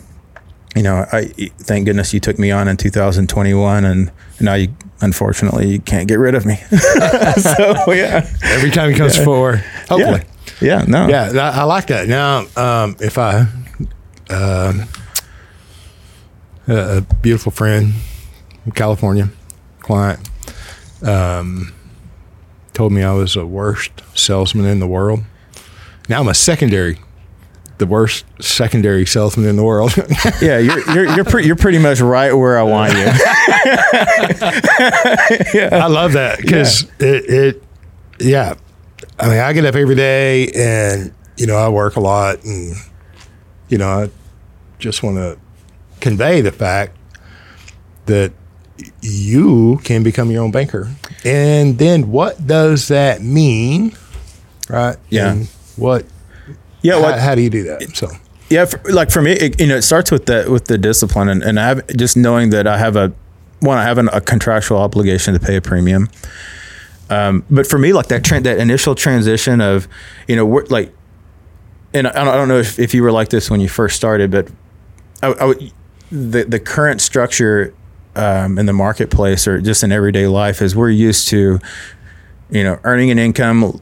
you 0.74 0.82
know 0.82 1.06
i 1.12 1.24
thank 1.58 1.86
goodness 1.86 2.12
you 2.12 2.20
took 2.20 2.38
me 2.38 2.50
on 2.50 2.68
in 2.68 2.76
2021 2.76 3.84
and 3.84 4.10
now 4.40 4.54
you 4.54 4.68
unfortunately 5.00 5.68
you 5.68 5.80
can't 5.80 6.08
get 6.08 6.18
rid 6.18 6.34
of 6.34 6.44
me. 6.44 6.56
so 7.36 7.92
yeah, 7.92 8.28
every 8.42 8.70
time 8.70 8.90
he 8.90 8.96
comes 8.96 9.16
yeah. 9.16 9.24
forward, 9.24 9.58
hopefully. 9.88 10.22
Yeah. 10.60 10.80
yeah. 10.80 10.84
no, 10.86 11.08
yeah, 11.08 11.52
I 11.54 11.64
like 11.64 11.86
that. 11.88 12.08
Now, 12.08 12.46
um, 12.56 12.96
if 13.00 13.18
I, 13.18 13.46
um, 14.30 14.88
a 16.66 17.00
beautiful 17.22 17.52
friend 17.52 17.94
California, 18.72 19.28
client, 19.80 20.20
um, 21.02 21.72
told 22.72 22.92
me 22.92 23.02
I 23.02 23.12
was 23.12 23.34
the 23.34 23.46
worst 23.46 23.92
salesman 24.14 24.66
in 24.66 24.80
the 24.80 24.86
world. 24.86 25.20
Now 26.08 26.20
I'm 26.20 26.28
a 26.28 26.34
secondary 26.34 26.98
the 27.78 27.86
worst 27.86 28.26
secondary 28.40 29.06
salesman 29.06 29.46
in 29.46 29.56
the 29.56 29.62
world. 29.62 29.96
yeah, 30.42 30.58
you're 30.58 30.80
you're 30.90 31.14
you're, 31.14 31.24
pre- 31.24 31.46
you're, 31.46 31.56
pretty 31.56 31.78
much 31.78 32.00
right 32.00 32.32
where 32.32 32.58
I 32.58 32.62
want 32.62 32.92
you. 32.92 32.98
yeah. 35.54 35.70
I 35.72 35.86
love 35.86 36.12
that 36.12 36.38
because 36.40 36.82
yeah. 37.00 37.06
it, 37.06 37.30
it, 37.30 37.62
yeah. 38.20 38.54
I 39.18 39.28
mean, 39.28 39.38
I 39.38 39.52
get 39.52 39.64
up 39.64 39.76
every 39.76 39.94
day 39.94 40.48
and 40.48 41.14
you 41.36 41.46
know 41.46 41.56
I 41.56 41.68
work 41.68 41.96
a 41.96 42.00
lot 42.00 42.44
and 42.44 42.74
you 43.68 43.78
know 43.78 43.88
I 43.88 44.10
just 44.78 45.02
want 45.02 45.16
to 45.16 45.38
convey 46.00 46.40
the 46.40 46.52
fact 46.52 46.96
that 48.06 48.32
you 49.00 49.80
can 49.84 50.02
become 50.02 50.30
your 50.30 50.42
own 50.42 50.50
banker. 50.50 50.94
And 51.24 51.78
then 51.78 52.10
what 52.10 52.46
does 52.46 52.88
that 52.88 53.22
mean? 53.22 53.96
Right? 54.68 54.96
Yeah. 55.10 55.32
And 55.32 55.46
what 55.76 56.06
yeah. 56.82 57.00
How, 57.00 57.18
how 57.18 57.34
do 57.34 57.42
you 57.42 57.50
do 57.50 57.64
that? 57.64 57.96
So. 57.96 58.08
Yeah, 58.50 58.64
for, 58.64 58.80
like 58.90 59.10
for 59.10 59.20
me, 59.20 59.32
it, 59.32 59.60
you 59.60 59.66
know, 59.66 59.76
it 59.76 59.82
starts 59.82 60.10
with 60.10 60.26
the 60.26 60.46
with 60.50 60.66
the 60.66 60.78
discipline 60.78 61.28
and, 61.28 61.42
and 61.42 61.60
I 61.60 61.68
have 61.68 61.86
just 61.88 62.16
knowing 62.16 62.50
that 62.50 62.66
I 62.66 62.78
have 62.78 62.96
a 62.96 63.12
one, 63.60 63.76
I 63.76 63.82
have 63.82 63.98
an, 63.98 64.08
a 64.08 64.20
contractual 64.20 64.78
obligation 64.78 65.34
to 65.34 65.40
pay 65.40 65.56
a 65.56 65.60
premium. 65.60 66.08
Um, 67.10 67.44
but 67.50 67.66
for 67.66 67.78
me, 67.78 67.92
like 67.92 68.08
that 68.08 68.24
tra- 68.24 68.40
that 68.40 68.58
initial 68.58 68.94
transition 68.94 69.60
of, 69.60 69.88
you 70.26 70.36
know, 70.36 70.46
like, 70.68 70.94
and 71.92 72.06
I 72.06 72.12
don't, 72.12 72.28
I 72.28 72.36
don't 72.36 72.48
know 72.48 72.58
if, 72.58 72.78
if 72.78 72.94
you 72.94 73.02
were 73.02 73.12
like 73.12 73.30
this 73.30 73.50
when 73.50 73.60
you 73.60 73.68
first 73.68 73.96
started, 73.96 74.30
but 74.30 74.48
I, 75.22 75.28
I 75.32 75.44
would, 75.46 75.72
the 76.10 76.44
the 76.44 76.60
current 76.60 77.00
structure 77.00 77.74
um, 78.18 78.58
in 78.58 78.66
the 78.66 78.72
marketplace 78.72 79.46
or 79.46 79.60
just 79.60 79.84
in 79.84 79.92
everyday 79.92 80.26
life 80.26 80.60
is 80.60 80.74
we're 80.74 80.90
used 80.90 81.28
to, 81.28 81.60
you 82.50 82.64
know, 82.64 82.78
earning 82.82 83.10
an 83.10 83.18
income, 83.18 83.80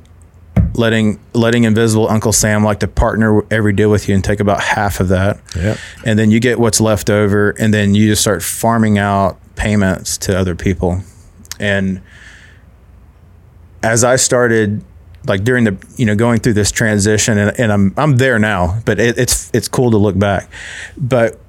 letting 0.75 1.19
letting 1.33 1.65
invisible 1.65 2.09
Uncle 2.09 2.33
Sam 2.33 2.63
like 2.63 2.81
to 2.81 2.89
partner 2.89 3.43
every 3.51 3.73
deal 3.73 3.91
with 3.91 4.09
you 4.09 4.15
and 4.15 4.23
take 4.23 4.41
about 4.41 4.63
half 4.63 5.01
of 5.01 5.09
that. 5.09 5.41
Yeah. 5.57 5.79
And 6.05 6.19
then 6.19 6.31
you 6.31 6.39
get 6.39 6.61
what's 6.61 6.81
left 6.81 7.09
over 7.09 7.51
and 7.51 7.73
then 7.73 7.95
you 7.95 8.09
just 8.09 8.21
start 8.21 8.43
farming 8.43 8.99
out 8.99 9.39
payments 9.57 10.19
to 10.19 10.39
other 10.39 10.55
people. 10.55 11.01
And 11.59 12.03
as 13.83 14.05
I 14.05 14.17
started 14.17 14.85
like 15.27 15.45
during 15.45 15.65
the 15.65 15.77
you 15.97 16.07
know 16.07 16.15
going 16.15 16.41
through 16.41 16.53
this 16.53 16.71
transition 16.71 17.39
and, 17.39 17.59
and 17.59 17.73
I'm 17.73 17.95
I'm 17.97 18.17
there 18.19 18.39
now, 18.39 18.81
but 18.85 19.01
it, 19.01 19.19
it's 19.19 19.51
it's 19.55 19.67
cool 19.67 19.91
to 19.93 19.97
look 19.97 20.19
back. 20.19 20.51
But 20.99 21.41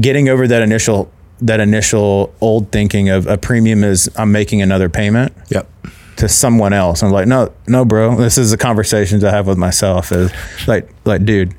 getting 0.00 0.28
over 0.28 0.48
that 0.48 0.62
initial 0.62 1.12
that 1.40 1.60
initial 1.60 2.34
old 2.40 2.72
thinking 2.72 3.08
of 3.08 3.26
a 3.26 3.36
premium 3.36 3.84
is 3.84 4.10
I'm 4.16 4.32
making 4.32 4.62
another 4.62 4.88
payment. 4.88 5.32
Yep 5.48 5.68
to 6.16 6.30
someone 6.30 6.72
else. 6.72 7.02
I'm 7.02 7.10
like, 7.10 7.26
no, 7.26 7.52
no, 7.66 7.84
bro. 7.84 8.16
This 8.16 8.38
is 8.38 8.50
the 8.50 8.56
conversations 8.56 9.22
I 9.22 9.30
have 9.30 9.46
with 9.46 9.58
myself. 9.58 10.12
Is 10.12 10.32
like, 10.66 10.88
like, 11.04 11.26
dude, 11.26 11.54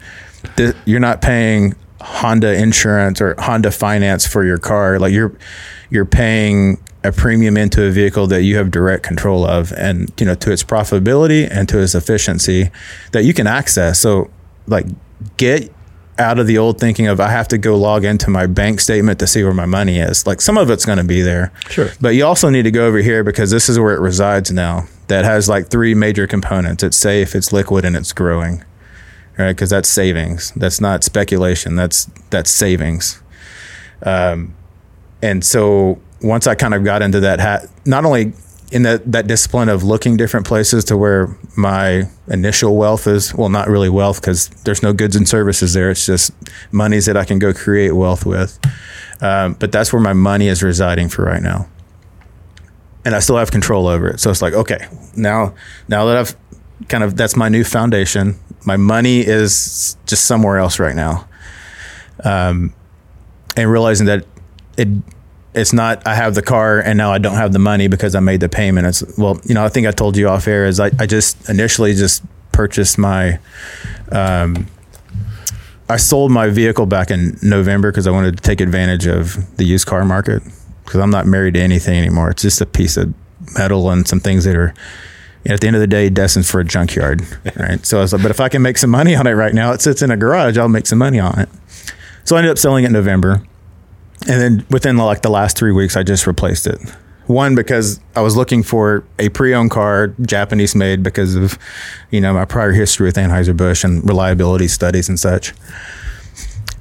you're 0.86 1.00
not 1.00 1.22
paying 1.22 1.76
Honda 2.02 2.54
insurance 2.54 3.22
or 3.22 3.36
Honda 3.40 3.72
finance 3.72 4.26
for 4.26 4.46
your 4.46 4.58
car. 4.58 5.00
Like 5.00 5.14
you're 5.14 5.36
you're 5.90 6.06
paying 6.06 6.82
a 7.04 7.12
premium 7.12 7.58
into 7.58 7.84
a 7.84 7.92
vehicle 7.92 8.28
that 8.28 8.44
you 8.44 8.58
have 8.58 8.72
direct 8.72 9.04
control 9.04 9.46
of 9.46 9.72
and 9.74 10.12
you 10.20 10.26
know 10.26 10.36
to 10.36 10.52
its 10.52 10.64
profitability 10.64 11.48
and 11.50 11.70
to 11.70 11.80
its 11.80 11.96
efficiency 11.96 12.70
that 13.12 13.24
you 13.24 13.34
can 13.34 13.48
access. 13.48 14.00
So 14.00 14.30
like 14.68 14.86
get 15.38 15.72
out 16.20 16.40
of 16.40 16.48
the 16.48 16.58
old 16.58 16.80
thinking 16.80 17.08
of 17.08 17.20
I 17.20 17.30
have 17.30 17.48
to 17.50 17.58
go 17.58 17.76
log 17.76 18.04
into 18.04 18.30
my 18.30 18.48
bank 18.48 18.80
statement 18.80 19.20
to 19.20 19.28
see 19.28 19.44
where 19.44 19.54
my 19.54 19.66
money 19.66 20.00
is. 20.00 20.26
Like 20.26 20.42
some 20.42 20.58
of 20.58 20.70
it's 20.70 20.86
going 20.86 20.98
to 20.98 21.04
be 21.04 21.22
there. 21.22 21.52
Sure. 21.70 21.90
But 22.02 22.10
you 22.10 22.26
also 22.26 22.50
need 22.50 22.64
to 22.64 22.72
go 22.72 22.88
over 22.88 22.98
here 23.00 23.24
because 23.24 23.52
this 23.52 23.70
is 23.70 23.80
where 23.80 23.94
it 23.94 24.00
resides 24.00 24.52
now. 24.52 24.88
That 25.08 25.26
has 25.26 25.48
like 25.48 25.70
three 25.70 25.94
major 25.94 26.28
components. 26.28 26.84
It's 26.84 26.98
safe, 26.98 27.36
it's 27.36 27.54
liquid, 27.54 27.86
and 27.86 27.96
it's 27.96 28.12
growing. 28.12 28.64
Right? 29.38 29.54
Because 29.54 29.70
that's 29.70 29.88
savings. 29.88 30.52
That's 30.56 30.82
not 30.82 31.04
speculation. 31.04 31.76
That's 31.76 32.06
that's 32.30 32.50
savings. 32.50 33.22
Um, 34.02 34.56
and 35.22 35.46
so 35.46 36.02
once 36.22 36.48
I 36.48 36.56
kind 36.56 36.74
of 36.74 36.84
got 36.84 37.02
into 37.02 37.20
that 37.22 37.40
hat, 37.40 37.68
not 37.86 38.04
only 38.06 38.34
in 38.72 38.84
that, 38.84 39.10
that 39.12 39.28
discipline 39.28 39.70
of 39.70 39.84
looking 39.84 40.18
different 40.18 40.46
places 40.46 40.84
to 40.86 40.98
where 40.98 41.36
my 41.56 42.04
initial 42.28 42.76
wealth 42.76 43.08
is, 43.08 43.34
well, 43.34 43.50
not 43.50 43.70
really 43.70 43.90
wealth 43.90 44.20
because 44.20 44.50
there's 44.66 44.84
no 44.84 44.92
goods 44.92 45.16
and 45.16 45.28
services 45.28 45.74
there. 45.74 45.90
It's 45.90 46.06
just 46.06 46.32
monies 46.72 47.06
that 47.06 47.16
I 47.16 47.24
can 47.24 47.40
go 47.40 47.54
create 47.54 47.92
wealth 47.92 48.26
with. 48.26 48.60
Um, 49.22 49.54
but 49.54 49.72
that's 49.72 49.94
where 49.94 50.02
my 50.02 50.14
money 50.14 50.48
is 50.48 50.62
residing 50.64 51.08
for 51.10 51.24
right 51.24 51.42
now. 51.42 51.68
And 53.06 53.16
I 53.16 53.20
still 53.20 53.38
have 53.38 53.52
control 53.52 53.88
over 53.88 54.10
it. 54.10 54.20
So 54.20 54.30
it's 54.30 54.42
like, 54.42 54.54
okay, 54.54 54.86
now, 55.16 55.56
now 55.88 56.06
that 56.06 56.18
I've 56.18 56.36
kind 56.90 57.06
of, 57.06 57.16
that's 57.16 57.38
my 57.38 57.48
new 57.48 57.64
foundation. 57.64 58.38
My 58.66 58.76
money 58.76 59.22
is 59.22 59.96
just 60.06 60.26
somewhere 60.26 60.58
else 60.58 60.78
right 60.78 60.96
now. 60.96 61.28
Um, 62.24 62.74
and 63.56 63.72
realizing 63.72 64.08
that 64.08 64.26
it, 64.78 64.90
it's 65.54 65.74
not 65.74 66.06
I 66.06 66.16
have 66.16 66.36
the 66.36 66.42
car 66.42 66.80
and 66.80 66.98
now 66.98 67.12
I 67.12 67.18
don't 67.18 67.36
have 67.36 67.54
the 67.54 67.60
money 67.60 67.88
because 67.88 68.16
I 68.16 68.20
made 68.20 68.40
the 68.40 68.50
payment. 68.50 68.88
It's 68.88 69.18
well, 69.18 69.40
you 69.46 69.56
know, 69.56 69.64
I 69.64 69.70
think 69.70 69.88
I 69.88 69.92
told 69.92 70.18
you 70.18 70.28
off 70.28 70.48
air 70.48 70.66
is 70.66 70.80
I, 70.80 70.92
I 71.00 71.06
just 71.06 71.50
initially 71.50 71.94
just 71.94 72.24
purchased 72.52 72.98
my 72.98 73.40
um, 74.12 74.68
I 75.90 75.98
sold 75.98 76.32
my 76.32 76.50
vehicle 76.50 76.86
back 76.86 77.12
in 77.12 77.38
November 77.42 77.92
because 77.92 78.08
I 78.08 78.12
wanted 78.12 78.36
to 78.36 78.44
take 78.44 78.60
advantage 78.60 79.08
of 79.08 79.58
the 79.58 79.64
used 79.64 79.88
car 79.88 80.04
market 80.04 80.44
because 80.84 81.00
I'm 81.00 81.12
not 81.12 81.26
married 81.26 81.54
to 81.54 81.62
anything 81.62 81.98
anymore. 81.98 82.30
It's 82.30 82.42
just 82.42 82.60
a 82.62 82.66
piece 82.66 82.98
of 82.98 83.14
metal 83.58 83.90
and 83.90 84.08
some 84.08 84.20
things 84.20 84.44
that 84.44 84.56
are 84.56 84.74
at 85.46 85.62
the 85.62 85.68
end 85.68 85.78
of 85.78 85.80
the 85.80 85.88
day 85.88 86.10
destined 86.10 86.46
for 86.46 86.60
a 86.60 86.66
junkyard, 86.66 87.22
right? 87.56 87.86
so 87.86 88.00
I 88.00 88.02
was 88.02 88.12
like, 88.12 88.22
but 88.22 88.32
if 88.32 88.42
I 88.42 88.50
can 88.50 88.62
make 88.62 88.78
some 88.78 88.90
money 88.90 89.16
on 89.16 89.28
it 89.28 89.34
right 89.34 89.54
now, 89.54 89.72
it 89.72 89.82
sits 89.82 90.02
in 90.02 90.12
a 90.12 90.18
garage, 90.18 90.58
I'll 90.58 90.68
make 90.68 90.88
some 90.88 91.00
money 91.00 91.20
on 91.20 91.40
it. 91.40 91.50
So 92.26 92.36
I 92.36 92.40
ended 92.40 92.52
up 92.52 92.58
selling 92.58 92.84
it 92.84 92.88
in 92.88 92.94
November 92.94 93.42
and 94.22 94.42
then 94.42 94.66
within 94.70 94.98
like 94.98 95.22
the 95.22 95.30
last 95.30 95.58
three 95.58 95.72
weeks, 95.72 95.96
I 95.96 96.04
just 96.04 96.26
replaced 96.26 96.66
it. 96.66 96.80
One 97.28 97.56
because 97.56 98.00
I 98.16 98.22
was 98.22 98.38
looking 98.38 98.64
for 98.64 99.04
a 99.20 99.30
pre-owned 99.30 99.70
car, 99.70 100.08
Japanese 100.22 100.76
made, 100.76 101.04
because 101.04 101.36
of 101.36 101.60
you 102.10 102.22
know 102.22 102.34
my 102.34 102.46
prior 102.46 102.72
history 102.72 103.06
with 103.06 103.16
Anheuser 103.16 103.56
Busch 103.56 103.84
and 103.84 104.08
reliability 104.08 104.70
studies 104.70 105.10
and 105.10 105.20
such. 105.20 105.54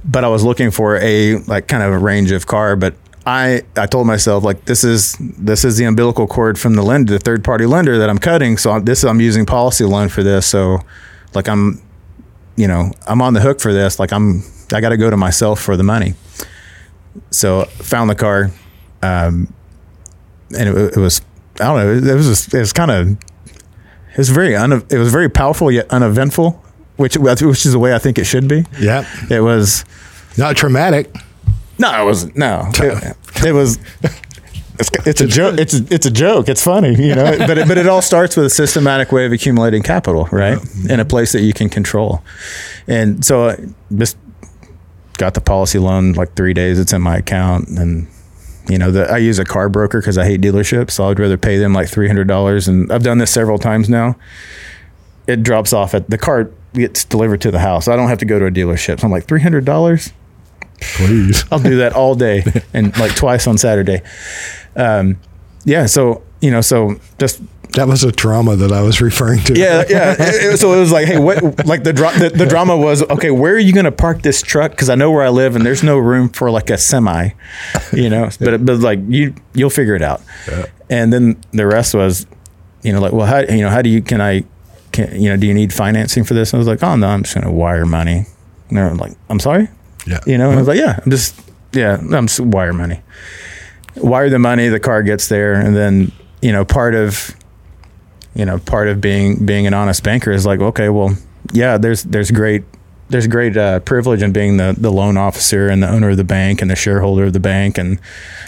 But 0.04 0.24
I 0.24 0.28
was 0.28 0.44
looking 0.44 0.70
for 0.70 0.96
a 0.98 1.38
like 1.40 1.66
kind 1.66 1.82
of 1.82 1.92
a 1.92 1.98
range 1.98 2.30
of 2.30 2.46
car, 2.46 2.76
but 2.76 2.94
I 3.26 3.62
I 3.76 3.86
told 3.86 4.06
myself 4.06 4.44
like 4.44 4.64
this 4.66 4.84
is 4.84 5.16
this 5.18 5.64
is 5.64 5.78
the 5.78 5.84
umbilical 5.84 6.28
cord 6.28 6.58
from 6.58 6.74
the 6.74 6.82
lender, 6.82 7.12
the 7.12 7.18
third 7.18 7.42
party 7.42 7.66
lender 7.66 7.98
that 7.98 8.08
I'm 8.08 8.18
cutting. 8.18 8.56
So 8.56 8.78
this 8.78 9.02
I'm 9.02 9.20
using 9.20 9.46
policy 9.46 9.84
loan 9.84 10.08
for 10.08 10.22
this. 10.22 10.46
So 10.46 10.78
like 11.34 11.48
I'm, 11.48 11.82
you 12.54 12.68
know, 12.68 12.92
I'm 13.08 13.20
on 13.20 13.34
the 13.34 13.40
hook 13.40 13.60
for 13.60 13.72
this. 13.72 13.98
Like 13.98 14.12
I'm 14.12 14.44
I 14.72 14.80
got 14.80 14.90
to 14.90 14.96
go 14.96 15.10
to 15.10 15.16
myself 15.16 15.60
for 15.60 15.76
the 15.76 15.82
money 15.82 16.14
so 17.30 17.64
found 17.64 18.10
the 18.10 18.14
car, 18.14 18.50
um, 19.02 19.52
and 20.56 20.68
it, 20.68 20.96
it, 20.96 21.00
was 21.00 21.20
I 21.60 21.64
don't 21.64 22.02
know 22.02 22.12
it 22.12 22.14
was 22.14 22.26
just, 22.26 22.54
it 22.54 22.58
was 22.58 22.72
kind 22.72 22.90
of 22.90 23.10
it 24.16 24.18
was 24.18 24.30
very 24.30 24.56
un, 24.56 24.72
it 24.72 24.98
was 24.98 25.12
very 25.12 25.28
powerful 25.28 25.70
yet 25.70 25.90
uneventful, 25.90 26.62
which 26.96 27.16
which 27.16 27.42
is 27.42 27.72
the 27.72 27.78
way 27.78 27.94
I 27.94 27.98
think 27.98 28.18
it 28.18 28.24
should 28.24 28.48
be. 28.48 28.64
Yeah, 28.80 29.06
it 29.30 29.40
was 29.40 29.84
not 30.38 30.56
traumatic. 30.56 31.14
No, 31.78 32.02
it 32.02 32.04
wasn't. 32.04 32.36
No, 32.36 32.70
it, 32.74 33.16
it 33.44 33.52
was. 33.52 33.78
It's, 34.78 34.90
it's 35.06 35.20
a 35.22 35.26
joke. 35.26 35.58
It's 35.58 35.74
a, 35.74 35.86
it's 35.90 36.06
a 36.06 36.10
joke. 36.10 36.48
It's 36.48 36.62
funny, 36.62 36.90
you 36.90 37.14
know. 37.14 37.38
but 37.38 37.58
it, 37.58 37.68
but 37.68 37.78
it 37.78 37.86
all 37.86 38.02
starts 38.02 38.36
with 38.36 38.46
a 38.46 38.50
systematic 38.50 39.10
way 39.10 39.24
of 39.24 39.32
accumulating 39.32 39.82
capital, 39.82 40.28
right? 40.30 40.58
In 40.88 41.00
a 41.00 41.04
place 41.04 41.32
that 41.32 41.40
you 41.40 41.52
can 41.52 41.68
control, 41.68 42.22
and 42.86 43.24
so 43.24 43.48
uh, 43.48 43.56
just 43.94 44.16
got 45.16 45.34
the 45.34 45.40
policy 45.40 45.78
loan 45.78 46.12
like 46.12 46.34
three 46.34 46.54
days. 46.54 46.78
It's 46.78 46.92
in 46.92 47.02
my 47.02 47.16
account, 47.16 47.68
and 47.68 48.06
you 48.68 48.78
know, 48.78 48.90
the, 48.90 49.10
I 49.10 49.18
use 49.18 49.38
a 49.38 49.44
car 49.44 49.68
broker 49.68 50.00
because 50.00 50.18
I 50.18 50.24
hate 50.24 50.40
dealerships, 50.40 50.92
so 50.92 51.08
I'd 51.08 51.18
rather 51.18 51.36
pay 51.36 51.58
them 51.58 51.72
like 51.72 51.88
three 51.88 52.08
hundred 52.08 52.28
dollars. 52.28 52.68
And 52.68 52.90
I've 52.92 53.02
done 53.02 53.18
this 53.18 53.30
several 53.30 53.58
times 53.58 53.88
now. 53.88 54.16
It 55.26 55.42
drops 55.42 55.72
off 55.72 55.94
at 55.94 56.08
the 56.10 56.18
car 56.18 56.50
gets 56.74 57.04
delivered 57.04 57.40
to 57.40 57.50
the 57.50 57.58
house. 57.58 57.88
I 57.88 57.96
don't 57.96 58.08
have 58.08 58.18
to 58.18 58.24
go 58.24 58.38
to 58.38 58.46
a 58.46 58.50
dealership. 58.50 59.00
So 59.00 59.06
I'm 59.06 59.10
like 59.10 59.24
three 59.24 59.40
hundred 59.40 59.64
dollars. 59.64 60.12
Please, 60.80 61.44
I'll 61.50 61.58
do 61.58 61.78
that 61.78 61.94
all 61.94 62.14
day 62.14 62.44
and 62.74 62.96
like 62.98 63.14
twice 63.16 63.46
on 63.46 63.58
Saturday. 63.58 64.02
Um, 64.74 65.18
yeah, 65.64 65.86
so 65.86 66.22
you 66.40 66.50
know, 66.50 66.60
so 66.60 67.00
just 67.18 67.40
that 67.72 67.86
was 67.88 68.04
a 68.04 68.12
drama 68.12 68.56
that 68.56 68.72
I 68.72 68.82
was 68.82 69.00
referring 69.00 69.40
to. 69.44 69.58
Yeah, 69.58 69.84
yeah. 69.88 70.14
It, 70.18 70.54
it, 70.54 70.58
so 70.58 70.72
it 70.72 70.80
was 70.80 70.92
like, 70.92 71.06
hey, 71.06 71.18
what? 71.18 71.66
Like 71.66 71.84
the, 71.84 71.92
the, 71.92 72.32
the 72.34 72.46
drama 72.46 72.76
was, 72.76 73.02
okay, 73.02 73.30
where 73.30 73.54
are 73.54 73.58
you 73.58 73.72
going 73.72 73.84
to 73.84 73.92
park 73.92 74.22
this 74.22 74.42
truck? 74.42 74.72
Because 74.72 74.88
I 74.88 74.94
know 74.94 75.10
where 75.10 75.22
I 75.22 75.28
live, 75.28 75.56
and 75.56 75.64
there's 75.64 75.82
no 75.82 75.98
room 75.98 76.28
for 76.28 76.50
like 76.50 76.70
a 76.70 76.78
semi, 76.78 77.30
you 77.92 78.10
know. 78.10 78.30
But 78.40 78.64
but 78.64 78.78
like 78.78 79.00
you 79.08 79.34
you'll 79.54 79.70
figure 79.70 79.94
it 79.94 80.02
out. 80.02 80.20
Yeah. 80.48 80.66
And 80.90 81.12
then 81.12 81.42
the 81.52 81.66
rest 81.66 81.94
was, 81.94 82.26
you 82.82 82.92
know, 82.92 83.00
like, 83.00 83.12
well, 83.12 83.26
how 83.26 83.40
you 83.40 83.62
know 83.62 83.70
how 83.70 83.82
do 83.82 83.88
you 83.88 84.02
can 84.02 84.20
I 84.20 84.44
can 84.92 85.20
you 85.20 85.28
know 85.30 85.36
do 85.36 85.46
you 85.46 85.54
need 85.54 85.72
financing 85.72 86.24
for 86.24 86.34
this? 86.34 86.52
And 86.52 86.58
I 86.58 86.60
was 86.60 86.68
like, 86.68 86.82
oh 86.82 86.96
no, 86.96 87.08
I'm 87.08 87.22
just 87.22 87.34
going 87.34 87.46
to 87.46 87.52
wire 87.52 87.86
money. 87.86 88.26
And 88.68 88.78
they're 88.78 88.94
like, 88.94 89.16
I'm 89.28 89.40
sorry. 89.40 89.68
Yeah. 90.06 90.20
You 90.26 90.38
know, 90.38 90.50
and 90.50 90.56
I 90.56 90.60
was 90.60 90.68
like, 90.68 90.78
yeah, 90.78 91.00
I'm 91.04 91.10
just 91.10 91.40
yeah, 91.72 91.96
I'm 91.96 92.26
just 92.26 92.40
wire 92.40 92.72
money. 92.72 93.00
Wire 93.96 94.28
the 94.28 94.38
money, 94.38 94.68
the 94.68 94.80
car 94.80 95.02
gets 95.02 95.28
there, 95.28 95.54
and 95.54 95.74
then 95.74 96.12
you 96.42 96.52
know 96.52 96.64
part 96.64 96.94
of 96.94 97.34
you 98.36 98.44
know, 98.44 98.58
part 98.58 98.88
of 98.88 99.00
being 99.00 99.44
being 99.46 99.66
an 99.66 99.74
honest 99.74 100.04
banker 100.04 100.30
is 100.30 100.44
like, 100.44 100.60
okay, 100.60 100.90
well, 100.90 101.16
yeah, 101.52 101.78
there's 101.78 102.02
there's 102.04 102.30
great 102.30 102.64
there's 103.08 103.26
great 103.26 103.56
uh, 103.56 103.80
privilege 103.80 104.22
in 104.22 104.32
being 104.32 104.58
the 104.58 104.74
the 104.76 104.92
loan 104.92 105.16
officer 105.16 105.68
and 105.68 105.82
the 105.82 105.88
owner 105.88 106.10
of 106.10 106.18
the 106.18 106.24
bank 106.24 106.60
and 106.60 106.70
the 106.70 106.76
shareholder 106.76 107.24
of 107.24 107.32
the 107.32 107.40
bank 107.40 107.78
and 107.78 107.98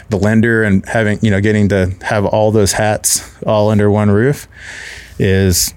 the 0.09 0.17
lender 0.17 0.63
and 0.63 0.85
having 0.85 1.17
you 1.23 1.31
know 1.31 1.41
getting 1.41 1.69
to 1.69 1.91
have 2.01 2.23
all 2.23 2.51
those 2.51 2.73
hats 2.73 3.35
all 3.45 3.69
under 3.69 3.89
one 3.89 4.11
roof 4.11 4.47
is 5.17 5.73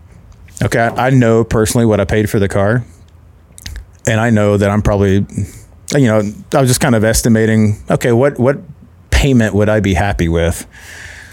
okay. 0.63 0.81
I, 0.81 1.07
I 1.07 1.11
know 1.11 1.43
personally 1.43 1.87
what 1.87 1.99
I 1.99 2.05
paid 2.05 2.29
for 2.29 2.39
the 2.39 2.49
car, 2.49 2.85
and 4.07 4.21
I 4.21 4.29
know 4.29 4.59
that 4.59 4.69
I'm 4.69 4.83
probably 4.83 5.27
you 5.97 6.07
know 6.07 6.21
I 6.53 6.61
was 6.61 6.69
just 6.69 6.81
kind 6.81 6.95
of 6.95 7.03
estimating 7.03 7.79
okay 7.91 8.13
what 8.13 8.39
what 8.39 8.59
payment 9.11 9.55
would 9.55 9.71
I 9.71 9.81
be 9.81 9.95
happy 9.95 10.29
with. 10.29 10.67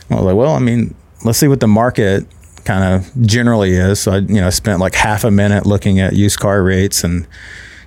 I 0.10 0.16
was 0.16 0.24
like, 0.24 0.36
well, 0.36 0.54
I 0.54 0.60
mean, 0.60 0.96
let's 1.26 1.38
see 1.38 1.48
what 1.48 1.60
the 1.60 1.68
market 1.68 2.26
kind 2.70 2.94
of 2.94 3.26
generally 3.26 3.74
is. 3.74 4.00
So 4.00 4.12
I, 4.12 4.18
you 4.18 4.40
know, 4.40 4.52
spent 4.52 4.80
like 4.80 4.94
half 4.94 5.24
a 5.24 5.32
minute 5.32 5.66
looking 5.66 6.00
at 6.00 6.14
used 6.14 6.40
car 6.40 6.62
rates 6.62 7.04
and 7.04 7.28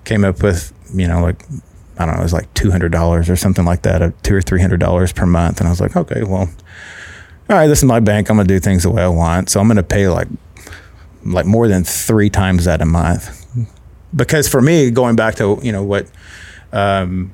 came 0.02 0.24
up 0.24 0.42
with, 0.42 0.72
you 0.92 1.06
know, 1.06 1.22
like, 1.22 1.40
I 1.98 2.04
don't 2.04 2.16
know, 2.16 2.20
it 2.20 2.24
was 2.24 2.32
like 2.32 2.52
$200 2.54 3.28
or 3.28 3.36
something 3.36 3.64
like 3.64 3.82
that, 3.82 4.02
of 4.02 4.20
two 4.22 4.34
or 4.34 4.40
$300 4.40 5.14
per 5.14 5.24
month. 5.24 5.60
And 5.60 5.68
I 5.68 5.70
was 5.70 5.80
like, 5.80 5.94
okay, 5.94 6.24
well, 6.24 6.50
all 7.48 7.56
right, 7.56 7.68
this 7.68 7.78
is 7.78 7.84
my 7.84 8.00
bank. 8.00 8.28
I'm 8.28 8.36
to 8.38 8.44
do 8.44 8.58
things 8.58 8.82
the 8.82 8.90
way 8.90 9.04
I 9.04 9.08
want. 9.08 9.50
So 9.50 9.60
I'm 9.60 9.68
to 9.76 9.84
pay 9.84 10.08
like, 10.08 10.26
like 11.24 11.46
more 11.46 11.68
than 11.68 11.84
three 11.84 12.28
times 12.28 12.64
that 12.64 12.82
a 12.82 12.84
month. 12.84 13.46
Because 14.16 14.48
for 14.48 14.60
me, 14.60 14.90
going 14.90 15.14
back 15.14 15.36
to, 15.36 15.60
you 15.62 15.70
know, 15.70 15.84
what, 15.84 16.10
um, 16.72 17.32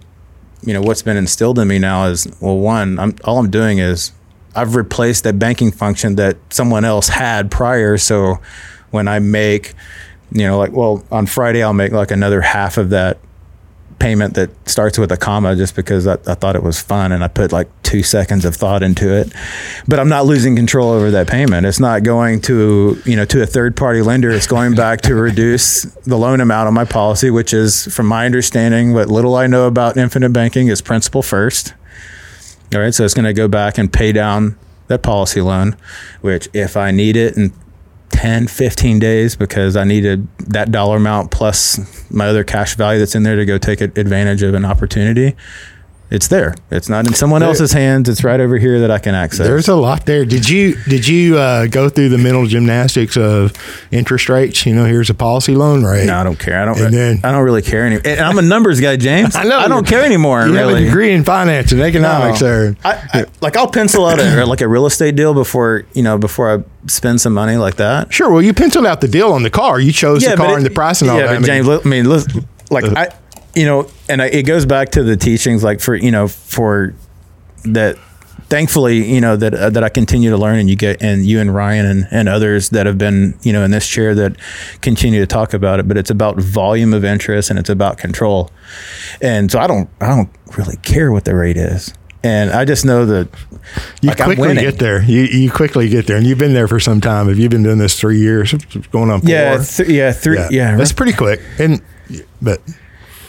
you 0.60 0.74
know, 0.74 0.82
what's 0.82 1.00
been 1.00 1.16
instilled 1.16 1.58
in 1.58 1.66
me 1.66 1.78
now 1.78 2.08
is, 2.08 2.26
well, 2.42 2.58
one, 2.58 2.98
I'm, 2.98 3.16
all 3.24 3.38
I'm 3.38 3.48
doing 3.48 3.78
is 3.78 4.12
I've 4.58 4.74
replaced 4.74 5.24
that 5.24 5.38
banking 5.38 5.70
function 5.70 6.16
that 6.16 6.36
someone 6.50 6.84
else 6.84 7.08
had 7.08 7.50
prior. 7.50 7.96
So 7.96 8.40
when 8.90 9.06
I 9.06 9.20
make, 9.20 9.74
you 10.32 10.42
know, 10.42 10.58
like, 10.58 10.72
well, 10.72 11.04
on 11.12 11.26
Friday, 11.26 11.62
I'll 11.62 11.72
make 11.72 11.92
like 11.92 12.10
another 12.10 12.40
half 12.40 12.76
of 12.76 12.90
that 12.90 13.18
payment 13.98 14.34
that 14.34 14.50
starts 14.68 14.98
with 14.98 15.10
a 15.12 15.16
comma 15.16 15.56
just 15.56 15.74
because 15.74 16.06
I, 16.06 16.14
I, 16.26 16.34
thought 16.34 16.54
it 16.54 16.62
was 16.62 16.80
fun 16.80 17.10
and 17.10 17.24
I 17.24 17.28
put 17.28 17.50
like 17.50 17.68
two 17.82 18.02
seconds 18.02 18.44
of 18.44 18.54
thought 18.54 18.82
into 18.82 19.12
it. 19.12 19.32
But 19.86 19.98
I'm 19.98 20.08
not 20.08 20.26
losing 20.26 20.54
control 20.56 20.90
over 20.90 21.10
that 21.12 21.28
payment. 21.28 21.66
It's 21.66 21.80
not 21.80 22.02
going 22.02 22.40
to, 22.42 23.00
you 23.04 23.16
know, 23.16 23.24
to 23.26 23.42
a 23.42 23.46
third 23.46 23.76
party 23.76 24.02
lender. 24.02 24.30
It's 24.30 24.46
going 24.46 24.74
back 24.74 25.00
to 25.02 25.14
reduce 25.14 25.82
the 25.82 26.16
loan 26.16 26.40
amount 26.40 26.68
on 26.68 26.74
my 26.74 26.84
policy, 26.84 27.30
which 27.30 27.52
is, 27.52 27.92
from 27.94 28.06
my 28.06 28.26
understanding, 28.26 28.92
what 28.92 29.08
little 29.08 29.34
I 29.34 29.46
know 29.46 29.66
about 29.66 29.96
infinite 29.96 30.32
banking 30.32 30.68
is 30.68 30.80
principal 30.80 31.22
first. 31.22 31.74
All 32.74 32.80
right, 32.80 32.92
so 32.94 33.04
it's 33.04 33.14
going 33.14 33.24
to 33.24 33.32
go 33.32 33.48
back 33.48 33.78
and 33.78 33.90
pay 33.90 34.12
down 34.12 34.58
that 34.88 35.02
policy 35.02 35.40
loan, 35.40 35.76
which 36.20 36.48
if 36.52 36.76
I 36.76 36.90
need 36.90 37.16
it 37.16 37.36
in 37.36 37.52
10, 38.10 38.48
15 38.48 38.98
days 38.98 39.36
because 39.36 39.76
I 39.76 39.84
needed 39.84 40.28
that 40.38 40.70
dollar 40.70 40.96
amount 40.96 41.30
plus 41.30 42.10
my 42.10 42.26
other 42.26 42.44
cash 42.44 42.74
value 42.74 42.98
that's 42.98 43.14
in 43.14 43.22
there 43.22 43.36
to 43.36 43.46
go 43.46 43.58
take 43.58 43.80
advantage 43.80 44.42
of 44.42 44.54
an 44.54 44.64
opportunity, 44.64 45.34
it's 46.10 46.28
there. 46.28 46.54
It's 46.70 46.88
not 46.88 47.06
in 47.06 47.12
someone 47.14 47.40
there, 47.40 47.50
else's 47.50 47.72
hands. 47.72 48.08
It's 48.08 48.24
right 48.24 48.40
over 48.40 48.56
here 48.56 48.80
that 48.80 48.90
I 48.90 48.98
can 48.98 49.14
access. 49.14 49.46
There's 49.46 49.68
a 49.68 49.74
lot 49.74 50.06
there. 50.06 50.24
Did 50.24 50.48
you 50.48 50.74
did 50.88 51.06
you 51.06 51.36
uh, 51.36 51.66
go 51.66 51.90
through 51.90 52.08
the 52.08 52.18
mental 52.18 52.46
gymnastics 52.46 53.16
of 53.16 53.52
interest 53.90 54.28
rates? 54.30 54.64
You 54.64 54.74
know, 54.74 54.86
here's 54.86 55.10
a 55.10 55.14
policy 55.14 55.54
loan 55.54 55.84
rate. 55.84 56.06
No, 56.06 56.16
I 56.16 56.24
don't 56.24 56.38
care. 56.38 56.62
I 56.62 56.64
don't. 56.64 56.90
Then, 56.90 57.20
I 57.22 57.32
don't 57.32 57.44
really 57.44 57.60
care 57.60 57.86
anymore. 57.86 58.10
I'm 58.20 58.38
a 58.38 58.42
numbers 58.42 58.80
guy, 58.80 58.96
James. 58.96 59.36
I 59.36 59.44
know. 59.44 59.58
I 59.58 59.68
don't 59.68 59.86
care 59.86 60.04
anymore. 60.04 60.46
You 60.46 60.54
really. 60.54 60.74
have 60.74 60.82
a 60.82 60.84
degree 60.86 61.12
in 61.12 61.24
finance 61.24 61.72
and 61.72 61.80
economics, 61.82 62.40
no. 62.40 62.74
I, 62.84 63.08
I, 63.12 63.24
like 63.40 63.56
I'll 63.56 63.70
pencil 63.70 64.06
out 64.06 64.18
a, 64.18 64.46
like 64.46 64.62
a 64.62 64.68
real 64.68 64.86
estate 64.86 65.14
deal 65.14 65.34
before 65.34 65.84
you 65.92 66.02
know 66.02 66.16
before 66.16 66.54
I 66.58 66.88
spend 66.88 67.20
some 67.20 67.34
money 67.34 67.56
like 67.56 67.76
that. 67.76 68.12
Sure. 68.14 68.30
Well, 68.30 68.42
you 68.42 68.54
penciled 68.54 68.86
out 68.86 69.02
the 69.02 69.08
deal 69.08 69.32
on 69.32 69.42
the 69.42 69.50
car. 69.50 69.78
You 69.78 69.92
chose 69.92 70.22
yeah, 70.22 70.30
the 70.30 70.36
car 70.36 70.54
it, 70.54 70.56
and 70.56 70.66
the 70.66 70.70
price 70.70 71.02
and 71.02 71.10
all 71.10 71.18
yeah, 71.18 71.26
that. 71.26 71.40
But 71.40 71.46
James, 71.46 71.68
I 71.68 71.86
mean, 71.86 72.08
look, 72.08 72.26
like 72.70 72.84
uh, 72.84 72.94
I 72.96 73.08
you 73.54 73.64
know, 73.64 73.88
and 74.08 74.22
I, 74.22 74.26
it 74.26 74.44
goes 74.44 74.66
back 74.66 74.90
to 74.90 75.02
the 75.02 75.16
teachings, 75.16 75.62
like 75.62 75.80
for 75.80 75.94
you 75.94 76.10
know, 76.10 76.28
for 76.28 76.94
that. 77.64 77.96
Thankfully, 78.48 79.04
you 79.12 79.20
know 79.20 79.36
that 79.36 79.52
uh, 79.52 79.68
that 79.68 79.84
I 79.84 79.90
continue 79.90 80.30
to 80.30 80.38
learn, 80.38 80.58
and 80.58 80.70
you 80.70 80.76
get 80.76 81.02
and 81.02 81.26
you 81.26 81.38
and 81.38 81.54
Ryan 81.54 81.84
and, 81.84 82.08
and 82.10 82.28
others 82.30 82.70
that 82.70 82.86
have 82.86 82.96
been 82.96 83.38
you 83.42 83.52
know 83.52 83.62
in 83.62 83.72
this 83.72 83.86
chair 83.86 84.14
that 84.14 84.36
continue 84.80 85.20
to 85.20 85.26
talk 85.26 85.52
about 85.52 85.80
it. 85.80 85.88
But 85.88 85.98
it's 85.98 86.08
about 86.08 86.38
volume 86.38 86.94
of 86.94 87.04
interest, 87.04 87.50
and 87.50 87.58
it's 87.58 87.68
about 87.68 87.98
control. 87.98 88.50
And 89.20 89.52
so 89.52 89.58
I 89.58 89.66
don't 89.66 89.90
I 90.00 90.06
don't 90.06 90.30
really 90.56 90.76
care 90.78 91.12
what 91.12 91.26
the 91.26 91.34
rate 91.34 91.58
is 91.58 91.92
and 92.22 92.50
I 92.50 92.64
just 92.64 92.84
know 92.84 93.06
that 93.06 93.28
you 94.02 94.08
like 94.08 94.18
quickly 94.18 94.54
get 94.54 94.78
there. 94.78 95.02
You 95.02 95.22
you 95.22 95.50
quickly 95.50 95.88
get 95.88 96.06
there, 96.06 96.16
and 96.16 96.26
you've 96.26 96.38
been 96.38 96.54
there 96.54 96.68
for 96.68 96.80
some 96.80 97.00
time. 97.00 97.28
Have 97.28 97.38
you 97.38 97.48
been 97.48 97.62
doing 97.62 97.78
this 97.78 97.98
three 97.98 98.18
years, 98.18 98.52
going 98.90 99.10
on 99.10 99.20
four? 99.20 99.30
Yeah, 99.30 99.62
th- 99.62 99.88
yeah, 99.88 100.12
three. 100.12 100.36
Yeah, 100.36 100.48
yeah 100.50 100.76
that's 100.76 100.92
pretty 100.92 101.12
quick. 101.12 101.40
And 101.58 101.82
but 102.42 102.60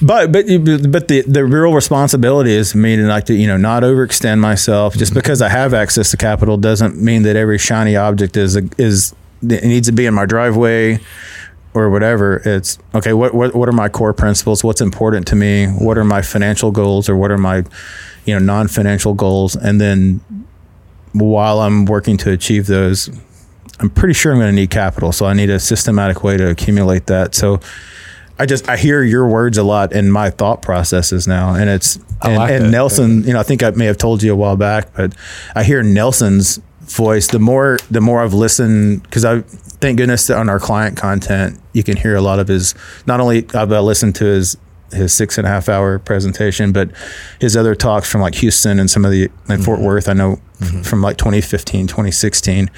but 0.01 0.31
but 0.31 0.45
but 0.47 1.07
the 1.07 1.21
the 1.27 1.43
real 1.45 1.73
responsibility 1.73 2.51
is 2.51 2.73
me 2.73 2.95
to 2.95 3.03
like 3.03 3.25
to 3.25 3.33
you 3.33 3.47
know 3.47 3.57
not 3.57 3.83
overextend 3.83 4.39
myself. 4.39 4.95
Just 4.95 5.11
mm-hmm. 5.11 5.19
because 5.19 5.41
I 5.41 5.49
have 5.49 5.73
access 5.73 6.11
to 6.11 6.17
capital 6.17 6.57
doesn't 6.57 6.97
mean 6.97 7.23
that 7.23 7.35
every 7.35 7.57
shiny 7.57 7.95
object 7.95 8.37
is 8.37 8.55
a, 8.55 8.69
is 8.77 9.13
it 9.41 9.63
needs 9.63 9.87
to 9.87 9.93
be 9.93 10.05
in 10.05 10.13
my 10.13 10.25
driveway 10.25 10.99
or 11.73 11.89
whatever. 11.89 12.41
It's 12.45 12.79
okay. 12.95 13.13
What 13.13 13.33
what 13.33 13.55
what 13.55 13.67
are 13.67 13.73
my 13.73 13.89
core 13.89 14.13
principles? 14.13 14.63
What's 14.63 14.81
important 14.81 15.27
to 15.27 15.35
me? 15.35 15.67
What 15.67 15.97
are 15.97 16.05
my 16.05 16.21
financial 16.21 16.71
goals 16.71 17.09
or 17.09 17.15
what 17.15 17.31
are 17.31 17.37
my 17.37 17.63
you 18.25 18.33
know 18.33 18.39
non 18.39 18.67
financial 18.67 19.13
goals? 19.13 19.55
And 19.55 19.81
then 19.81 20.21
while 21.13 21.59
I'm 21.59 21.85
working 21.85 22.17
to 22.17 22.31
achieve 22.31 22.67
those, 22.67 23.09
I'm 23.79 23.89
pretty 23.89 24.13
sure 24.13 24.31
I'm 24.31 24.39
going 24.39 24.51
to 24.51 24.55
need 24.55 24.69
capital. 24.69 25.11
So 25.11 25.25
I 25.25 25.33
need 25.33 25.49
a 25.49 25.59
systematic 25.59 26.23
way 26.23 26.37
to 26.37 26.49
accumulate 26.49 27.07
that. 27.07 27.35
So 27.35 27.59
I 28.39 28.45
just 28.45 28.69
I 28.69 28.77
hear 28.77 29.03
your 29.03 29.27
words 29.27 29.57
a 29.57 29.63
lot 29.63 29.91
in 29.91 30.09
my 30.09 30.29
thought 30.29 30.61
processes 30.61 31.27
now, 31.27 31.53
and 31.53 31.69
it's 31.69 31.97
and, 32.23 32.35
like 32.37 32.51
and 32.51 32.71
Nelson. 32.71 33.23
You 33.23 33.33
know, 33.33 33.39
I 33.39 33.43
think 33.43 33.61
I 33.61 33.71
may 33.71 33.85
have 33.85 33.97
told 33.97 34.23
you 34.23 34.31
a 34.31 34.35
while 34.35 34.55
back, 34.55 34.93
but 34.95 35.13
I 35.55 35.63
hear 35.63 35.83
Nelson's 35.83 36.59
voice. 36.79 37.27
The 37.27 37.39
more 37.39 37.77
the 37.91 37.99
more 37.99 38.23
I've 38.23 38.33
listened, 38.33 39.03
because 39.03 39.25
I 39.25 39.41
thank 39.41 39.97
goodness 39.97 40.29
on 40.29 40.47
our 40.47 40.59
client 40.59 40.95
content, 40.95 41.59
you 41.73 41.83
can 41.83 41.97
hear 41.97 42.15
a 42.15 42.21
lot 42.21 42.39
of 42.39 42.47
his. 42.47 42.75
Not 43.05 43.19
only 43.19 43.45
I've 43.53 43.71
uh, 43.71 43.81
listened 43.81 44.15
to 44.15 44.25
his 44.25 44.57
his 44.93 45.13
six 45.13 45.37
and 45.37 45.45
a 45.45 45.49
half 45.49 45.69
hour 45.69 45.99
presentation, 45.99 46.71
but 46.71 46.91
his 47.39 47.55
other 47.55 47.75
talks 47.75 48.09
from 48.09 48.21
like 48.21 48.35
Houston 48.35 48.79
and 48.79 48.89
some 48.89 49.05
of 49.05 49.11
the 49.11 49.23
like 49.23 49.57
mm-hmm. 49.59 49.63
Fort 49.63 49.81
Worth, 49.81 50.07
I 50.07 50.13
know 50.13 50.39
mm-hmm. 50.59 50.81
from 50.81 51.01
like 51.01 51.17
2015, 51.17 51.87
2016, 51.87 52.71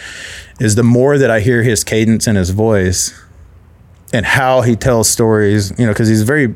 is 0.59 0.75
the 0.75 0.83
more 0.83 1.17
that 1.17 1.31
I 1.31 1.39
hear 1.39 1.63
his 1.63 1.83
cadence 1.83 2.27
and 2.27 2.37
his 2.37 2.49
voice, 2.49 3.13
and 4.13 4.25
how 4.25 4.61
he 4.61 4.75
tells 4.75 5.09
stories, 5.09 5.71
you 5.77 5.85
know, 5.85 5.91
because 5.91 6.07
he's 6.07 6.23
very 6.23 6.53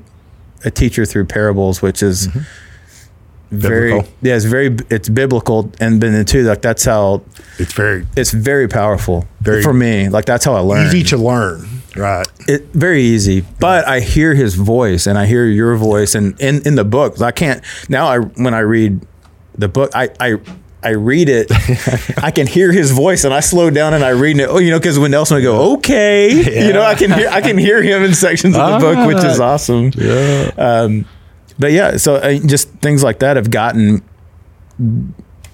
a 0.64 0.72
teacher 0.72 1.06
through 1.06 1.26
parables, 1.26 1.82
which 1.82 2.02
is 2.02 2.28
mm-hmm. 2.28 2.40
very 3.52 3.92
biblical. 3.92 4.14
yeah, 4.22 4.36
it's 4.36 4.46
very 4.46 4.78
it's 4.90 5.10
biblical, 5.10 5.72
and 5.80 6.02
then 6.02 6.26
too 6.26 6.44
like 6.44 6.62
that's 6.62 6.84
how 6.84 7.22
it's 7.58 7.74
very 7.74 8.06
it's 8.18 8.32
very 8.32 8.68
powerful 8.68 9.26
very 9.42 9.62
for 9.62 9.74
me. 9.74 10.10
Like 10.10 10.26
that's 10.26 10.44
how 10.46 10.54
I 10.54 10.60
learn. 10.60 10.88
Easy 10.88 11.04
to 11.04 11.18
learn, 11.18 11.68
right? 11.96 12.28
It 12.48 12.66
very 12.74 13.02
easy, 13.02 13.46
but 13.60 13.88
I 13.88 14.00
hear 14.00 14.34
his 14.34 14.56
voice 14.56 15.08
and 15.08 15.18
I 15.18 15.26
hear 15.26 15.46
your 15.46 15.76
voice, 15.76 16.16
and 16.16 16.40
in 16.42 16.66
in 16.68 16.76
the 16.76 16.86
book, 16.86 17.22
I 17.22 17.32
can't 17.32 17.64
now. 17.90 18.08
I 18.08 18.20
when 18.20 18.54
I 18.54 18.60
read 18.60 19.00
the 19.58 19.68
book, 19.68 19.92
I 19.94 20.10
I 20.20 20.40
I 20.86 20.92
read 20.92 21.30
it, 21.30 21.52
I 22.24 22.30
can 22.30 22.46
hear 22.46 22.72
his 22.72 22.92
voice, 22.92 23.24
and 23.24 23.34
I 23.34 23.40
slow 23.40 23.72
down 23.72 23.96
and 23.96 24.06
I 24.06 24.10
read 24.10 24.40
it. 24.40 24.48
Oh, 24.48 24.60
you 24.60 24.70
know, 24.70 24.78
because 24.78 25.00
when 25.00 25.10
Nelson 25.10 25.36
would 25.36 25.42
go, 25.42 25.74
okay, 25.78 26.32
yeah. 26.32 26.66
you 26.68 26.74
know, 26.74 26.84
I 26.84 26.94
can 26.94 27.12
hear 27.12 27.28
I 27.28 27.42
can 27.42 27.58
hear 27.58 27.82
him 27.82 28.04
in 28.04 28.14
sections 28.14 28.56
of 28.56 28.60
the 28.60 28.76
ah, 28.76 28.80
book, 28.80 29.08
which 29.08 29.24
is 29.24 29.40
awesome. 29.40 29.92
Yeah. 29.96 30.52
Um, 30.58 31.08
but 31.58 31.72
yeah, 31.72 31.98
so 31.98 32.18
uh, 32.18 32.38
just 32.38 32.70
things 32.70 33.04
like 33.04 33.20
that 33.20 33.36
have 33.36 33.50
gotten 33.50 34.04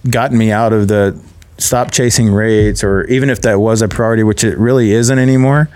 gotten 0.10 0.38
me 0.38 0.52
out 0.52 0.74
of 0.74 0.89
the 0.89 1.17
stop 1.58 1.91
chasing 1.91 2.30
rates, 2.30 2.84
or 2.84 3.06
even 3.06 3.30
if 3.30 3.41
that 3.44 3.60
was 3.60 3.82
a 3.82 3.88
priority, 3.88 4.24
which 4.24 4.44
it 4.44 4.58
really 4.58 4.91
isn't 4.91 5.17
anymore. 5.17 5.70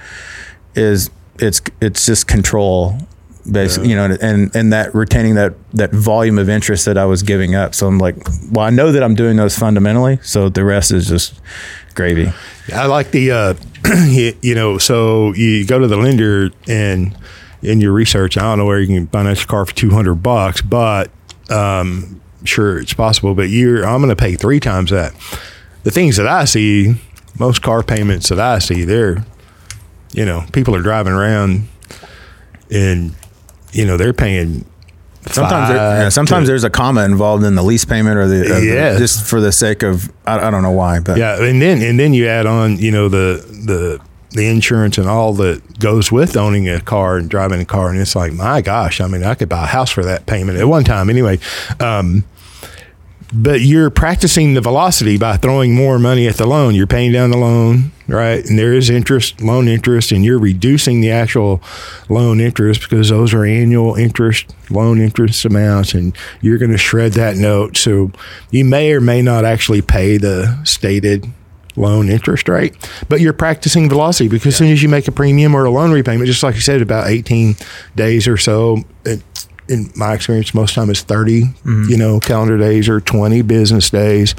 Is 0.76 1.10
it's 1.40 1.62
it's 1.80 2.06
just 2.06 2.28
control 2.28 2.98
basically 3.50 3.90
yeah. 3.90 4.08
you 4.08 4.10
know 4.10 4.18
and 4.22 4.56
and 4.56 4.74
that 4.74 4.94
retaining 4.96 5.36
that 5.36 5.54
that 5.74 5.92
volume 5.92 6.38
of 6.38 6.50
interest 6.50 6.86
that 6.86 6.98
I 6.98 7.06
was 7.06 7.24
giving 7.24 7.56
up. 7.56 7.76
So 7.76 7.88
I'm 7.88 7.98
like 7.98 8.16
well 8.52 8.66
I 8.66 8.70
know 8.70 8.92
that 8.92 9.04
I'm 9.04 9.16
doing 9.16 9.38
those 9.38 9.58
fundamentally 9.58 10.20
so 10.22 10.50
the 10.50 10.64
rest 10.64 10.92
is 10.92 11.08
just 11.08 11.40
gravy. 11.94 12.32
I 12.74 12.88
like 12.88 13.12
the 13.12 13.32
uh, 13.32 13.54
you, 14.08 14.34
you, 14.42 14.56
know 14.56 14.78
so 14.78 15.34
you 15.34 15.66
go 15.66 15.80
to 15.80 15.88
the 15.88 15.98
lender 15.98 16.50
and 16.68 17.16
in 17.62 17.82
your 17.82 17.94
research 17.94 18.38
I 18.38 18.42
don't 18.42 18.60
know 18.60 18.66
where 18.66 18.80
you 18.80 18.88
can 18.88 19.08
finance 19.08 19.44
a 19.44 19.48
car 19.48 19.66
for 19.66 19.74
200 19.74 20.16
bucks 20.16 20.62
but 20.62 21.12
um, 21.50 22.22
sure 22.44 22.80
it's 22.80 22.94
possible 22.94 23.36
but 23.36 23.50
you're 23.50 23.86
I'm 23.86 24.02
going 24.02 24.10
to 24.10 24.16
pay 24.16 24.36
three 24.36 24.60
times 24.60 24.92
that. 24.92 25.14
The 25.84 25.92
things 25.92 26.18
that 26.18 26.28
I 26.28 26.46
see 26.46 26.96
most 27.38 27.62
car 27.62 27.84
payments 27.84 28.30
that 28.30 28.40
I 28.40 28.58
see 28.60 28.86
they're 28.86 29.24
you 30.14 30.26
know 30.26 30.46
people 30.52 30.76
are 30.76 30.82
driving 30.82 31.14
around 31.14 31.68
and 32.72 33.16
you 33.76 33.86
know, 33.86 33.98
they're 33.98 34.14
paying. 34.14 34.66
Sometimes, 35.28 35.70
there, 35.70 35.78
yeah, 35.78 36.10
sometimes 36.10 36.48
there's 36.48 36.64
a 36.64 36.70
comma 36.70 37.04
involved 37.04 37.44
in 37.44 37.56
the 37.56 37.64
lease 37.64 37.84
payment, 37.84 38.16
or 38.18 38.28
the, 38.28 38.56
uh, 38.56 38.60
yeah. 38.60 38.94
the 38.94 39.00
just 39.00 39.28
for 39.28 39.42
the 39.42 39.52
sake 39.52 39.82
of 39.82 40.12
I, 40.28 40.38
I, 40.38 40.52
don't 40.52 40.62
know 40.62 40.72
why, 40.72 41.00
but 41.00 41.18
yeah, 41.18 41.44
and 41.44 41.60
then 41.60 41.82
and 41.82 42.00
then 42.00 42.14
you 42.14 42.28
add 42.28 42.46
on, 42.46 42.78
you 42.78 42.92
know, 42.92 43.10
the 43.10 43.44
the 43.66 44.00
the 44.36 44.48
insurance 44.48 45.00
and 45.00 45.08
all 45.08 45.34
that 45.34 45.80
goes 45.80 46.12
with 46.12 46.38
owning 46.38 46.70
a 46.70 46.80
car 46.80 47.18
and 47.18 47.28
driving 47.28 47.60
a 47.60 47.66
car, 47.66 47.90
and 47.90 48.00
it's 48.00 48.16
like, 48.16 48.34
my 48.34 48.62
gosh, 48.62 49.02
I 49.02 49.08
mean, 49.08 49.24
I 49.24 49.34
could 49.34 49.50
buy 49.50 49.64
a 49.64 49.68
house 49.68 49.90
for 49.90 50.04
that 50.04 50.28
payment 50.28 50.60
at 50.60 50.68
one 50.68 50.84
time, 50.84 51.10
anyway. 51.10 51.40
Um, 51.80 52.24
but 53.34 53.62
you're 53.62 53.90
practicing 53.90 54.54
the 54.54 54.62
velocity 54.62 55.18
by 55.18 55.38
throwing 55.38 55.74
more 55.74 55.98
money 56.00 56.28
at 56.28 56.36
the 56.36 56.46
loan. 56.46 56.76
You're 56.76 56.88
paying 56.88 57.12
down 57.12 57.32
the 57.32 57.38
loan, 57.38 57.92
right? 58.08 58.46
And 58.46 58.58
there 58.58 58.74
is 58.74 58.90
interest, 58.90 59.42
loan 59.42 59.68
interest, 59.68 60.12
and 60.12 60.24
you're 60.24 60.40
reducing 60.40 61.02
the 61.02 61.12
actual 61.12 61.62
loan 62.08 62.40
interest 62.40 62.82
because 62.82 63.10
those 63.10 63.34
are 63.34 63.44
annual 63.44 63.96
interest, 63.96 64.56
loan 64.70 65.00
interest 65.00 65.44
amounts, 65.46 65.94
and 65.94 66.16
you're 66.42 66.58
going 66.58 66.72
to 66.72 66.78
shred 66.78 67.14
that 67.14 67.36
note. 67.36 67.78
So 67.78 68.12
you 68.52 68.64
may 68.64 68.94
or 68.94 69.02
may 69.02 69.22
not 69.22 69.44
actually 69.44 69.82
pay 69.82 70.18
the 70.18 70.62
stated 70.64 71.26
loan 71.76 72.10
interest 72.10 72.48
rate, 72.48 72.76
but 73.10 73.20
you're 73.20 73.34
practicing 73.34 73.90
velocity 73.90 74.30
because 74.30 74.46
yeah. 74.46 74.50
as 74.50 74.58
soon 74.58 74.72
as 74.72 74.84
you 74.84 74.90
make 74.90 75.08
a 75.08 75.12
premium 75.12 75.56
or 75.56 75.66
a 75.66 75.70
loan 75.70 75.92
repayment, 75.92 76.28
just 76.28 76.44
like 76.44 76.56
you 76.56 76.62
said, 76.62 76.82
about 76.82 77.08
18 77.08 77.56
days 77.96 78.28
or 78.28 78.38
so, 78.38 78.84
it, 79.04 79.22
in 79.68 79.92
my 79.96 80.14
experience, 80.14 80.54
most 80.54 80.76
time 80.76 80.90
it's 80.90 81.02
30, 81.02 81.42
mm-hmm. 81.42 81.84
you 81.90 81.98
know, 81.98 82.20
calendar 82.20 82.58
days 82.58 82.88
or 82.88 83.00
20 83.02 83.42
business 83.42 83.90
days. 83.90 84.36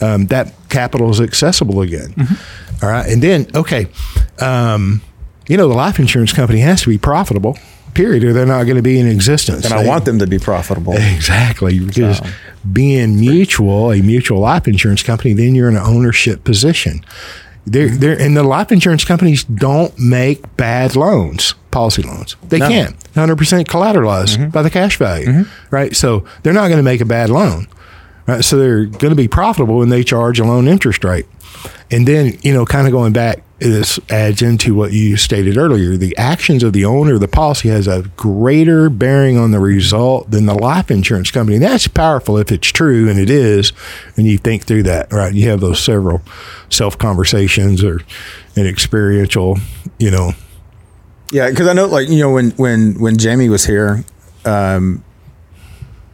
Um, 0.00 0.26
that 0.26 0.52
capital 0.68 1.10
is 1.10 1.20
accessible 1.20 1.80
again. 1.80 2.12
Mm-hmm. 2.12 2.84
All 2.84 2.90
right. 2.90 3.10
And 3.10 3.22
then, 3.22 3.46
okay, 3.54 3.88
um, 4.38 5.00
you 5.48 5.56
know, 5.56 5.68
the 5.68 5.74
life 5.74 5.98
insurance 5.98 6.32
company 6.32 6.60
has 6.60 6.82
to 6.82 6.90
be 6.90 6.98
profitable, 6.98 7.58
period, 7.94 8.24
or 8.24 8.32
they're 8.32 8.46
not 8.46 8.64
going 8.64 8.76
to 8.76 8.82
be 8.82 8.98
in 8.98 9.06
existence. 9.06 9.64
And 9.64 9.72
I 9.72 9.86
want 9.86 10.04
them 10.04 10.18
to 10.18 10.26
be 10.26 10.38
profitable. 10.38 10.92
Exactly. 10.92 11.78
Because 11.78 12.18
so. 12.18 12.26
being 12.70 13.18
mutual, 13.18 13.92
a 13.92 14.02
mutual 14.02 14.40
life 14.40 14.68
insurance 14.68 15.02
company, 15.02 15.32
then 15.32 15.54
you're 15.54 15.68
in 15.68 15.76
an 15.76 15.82
ownership 15.82 16.44
position. 16.44 17.04
They're, 17.64 17.88
they're, 17.88 18.20
and 18.20 18.36
the 18.36 18.44
life 18.44 18.70
insurance 18.70 19.04
companies 19.04 19.42
don't 19.44 19.98
make 19.98 20.56
bad 20.56 20.94
loans 20.94 21.54
policy 21.76 22.00
loans. 22.00 22.36
They 22.48 22.58
no. 22.58 22.68
can't. 22.68 22.98
100% 23.12 23.36
collateralized 23.64 24.38
mm-hmm. 24.38 24.48
by 24.48 24.62
the 24.62 24.70
cash 24.70 24.96
value, 24.96 25.26
mm-hmm. 25.26 25.74
right? 25.74 25.94
So 25.94 26.24
they're 26.42 26.54
not 26.54 26.68
going 26.68 26.78
to 26.78 26.82
make 26.82 27.02
a 27.02 27.04
bad 27.04 27.28
loan. 27.28 27.66
Right? 28.26 28.42
So 28.42 28.56
they're 28.56 28.86
going 28.86 29.10
to 29.10 29.14
be 29.14 29.28
profitable 29.28 29.76
when 29.76 29.90
they 29.90 30.02
charge 30.02 30.40
a 30.40 30.44
loan 30.44 30.68
interest 30.68 31.04
rate. 31.04 31.26
And 31.90 32.08
then, 32.08 32.38
you 32.40 32.54
know, 32.54 32.64
kind 32.64 32.86
of 32.86 32.92
going 32.92 33.12
back, 33.12 33.42
this 33.58 34.00
adds 34.08 34.40
into 34.40 34.74
what 34.74 34.92
you 34.92 35.18
stated 35.18 35.58
earlier. 35.58 35.98
The 35.98 36.16
actions 36.16 36.62
of 36.62 36.72
the 36.72 36.86
owner 36.86 37.14
of 37.14 37.20
the 37.20 37.28
policy 37.28 37.68
has 37.68 37.86
a 37.86 38.10
greater 38.16 38.88
bearing 38.88 39.36
on 39.36 39.50
the 39.50 39.60
result 39.60 40.30
than 40.30 40.46
the 40.46 40.54
life 40.54 40.90
insurance 40.90 41.30
company. 41.30 41.56
And 41.56 41.64
that's 41.64 41.88
powerful 41.88 42.38
if 42.38 42.50
it's 42.50 42.68
true, 42.68 43.06
and 43.10 43.18
it 43.18 43.28
is. 43.28 43.74
And 44.16 44.26
you 44.26 44.38
think 44.38 44.64
through 44.64 44.84
that, 44.84 45.12
right? 45.12 45.34
You 45.34 45.50
have 45.50 45.60
those 45.60 45.78
several 45.78 46.22
self 46.70 46.96
conversations 46.96 47.84
or 47.84 48.00
an 48.56 48.66
experiential, 48.66 49.58
you 49.98 50.10
know. 50.10 50.32
Yeah, 51.30 51.50
because 51.50 51.66
I 51.66 51.72
know, 51.72 51.86
like 51.86 52.08
you 52.08 52.18
know, 52.20 52.30
when 52.30 52.50
when 52.52 52.94
when 53.00 53.16
Jamie 53.16 53.48
was 53.48 53.66
here, 53.66 54.04
um, 54.44 55.02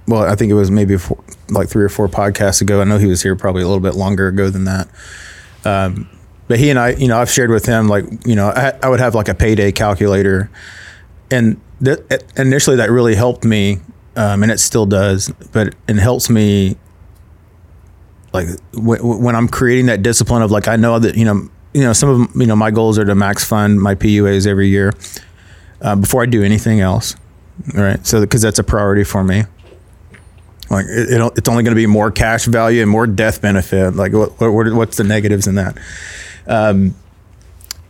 well, 0.07 0.23
I 0.23 0.35
think 0.35 0.51
it 0.51 0.55
was 0.55 0.71
maybe 0.71 0.97
four, 0.97 1.23
like 1.51 1.69
three 1.69 1.85
or 1.85 1.89
four 1.89 2.09
podcasts 2.09 2.61
ago. 2.63 2.81
I 2.81 2.85
know 2.85 2.99
he 2.99 3.07
was 3.07 3.23
here 3.23 3.37
probably 3.37 3.63
a 3.63 3.67
little 3.67 3.83
bit 3.83 3.95
longer 3.95 4.29
ago 4.29 4.51
than 4.51 4.65
that. 4.65 4.89
Um, 5.65 6.09
but 6.49 6.59
he 6.59 6.71
and 6.71 6.79
I, 6.79 6.91
you 6.91 7.09
know, 7.09 7.19
I've 7.19 7.31
shared 7.31 7.51
with 7.51 7.67
him 7.67 7.89
like, 7.89 8.05
you 8.27 8.35
know, 8.35 8.49
I, 8.49 8.73
I 8.83 8.89
would 8.89 9.01
have 9.01 9.15
like 9.15 9.29
a 9.29 9.35
payday 9.35 9.71
calculator, 9.71 10.51
and 11.31 11.61
th- 11.85 12.01
initially 12.37 12.77
that 12.77 12.91
really 12.91 13.15
helped 13.15 13.45
me, 13.45 13.79
um, 14.17 14.43
and 14.43 14.51
it 14.51 14.61
still 14.61 14.87
does. 14.87 15.31
But 15.53 15.75
it 15.89 15.97
helps 15.97 16.31
me, 16.31 16.77
like 18.33 18.49
when 18.75 19.37
I'm 19.37 19.49
creating 19.49 19.87
that 19.87 20.03
discipline 20.03 20.43
of 20.43 20.51
like, 20.51 20.69
I 20.69 20.77
know 20.77 20.99
that 20.99 21.17
you 21.17 21.25
know, 21.25 21.49
you 21.73 21.83
know, 21.83 21.93
some 21.93 22.09
of 22.09 22.19
them, 22.19 22.41
you 22.41 22.47
know, 22.47 22.57
my 22.57 22.71
goals 22.71 22.99
are 22.99 23.05
to 23.05 23.15
max 23.15 23.45
fund 23.45 23.81
my 23.81 23.95
PUAs 23.95 24.47
every 24.47 24.69
year 24.69 24.93
uh, 25.81 25.97
before 25.97 26.23
I 26.23 26.27
do 26.27 26.43
anything 26.43 26.81
else, 26.81 27.17
right? 27.75 28.05
So 28.07 28.21
because 28.21 28.43
that's 28.43 28.59
a 28.59 28.65
priority 28.65 29.05
for 29.05 29.25
me. 29.25 29.45
Like 30.71 30.87
it, 30.89 31.33
it's 31.37 31.49
only 31.49 31.63
going 31.63 31.75
to 31.75 31.81
be 31.81 31.87
more 31.87 32.11
cash 32.11 32.47
value 32.47 32.83
and 32.83 32.91
more 32.91 33.07
death 33.07 33.43
benefit. 33.43 33.95
Like 33.95 34.13
what, 34.13 34.41
what 34.41 34.73
what's 34.73 34.97
the 34.97 35.05
negatives 35.05 35.47
in 35.47 35.57
that? 35.57 35.77
Um, 36.47 36.95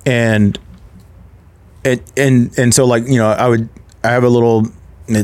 and 0.04 0.58
it 1.84 2.02
and 2.16 2.56
and 2.58 2.74
so 2.74 2.84
like 2.84 3.06
you 3.06 3.18
know 3.18 3.30
I 3.30 3.48
would 3.48 3.68
I 4.02 4.10
have 4.10 4.24
a 4.24 4.28
little 4.28 4.66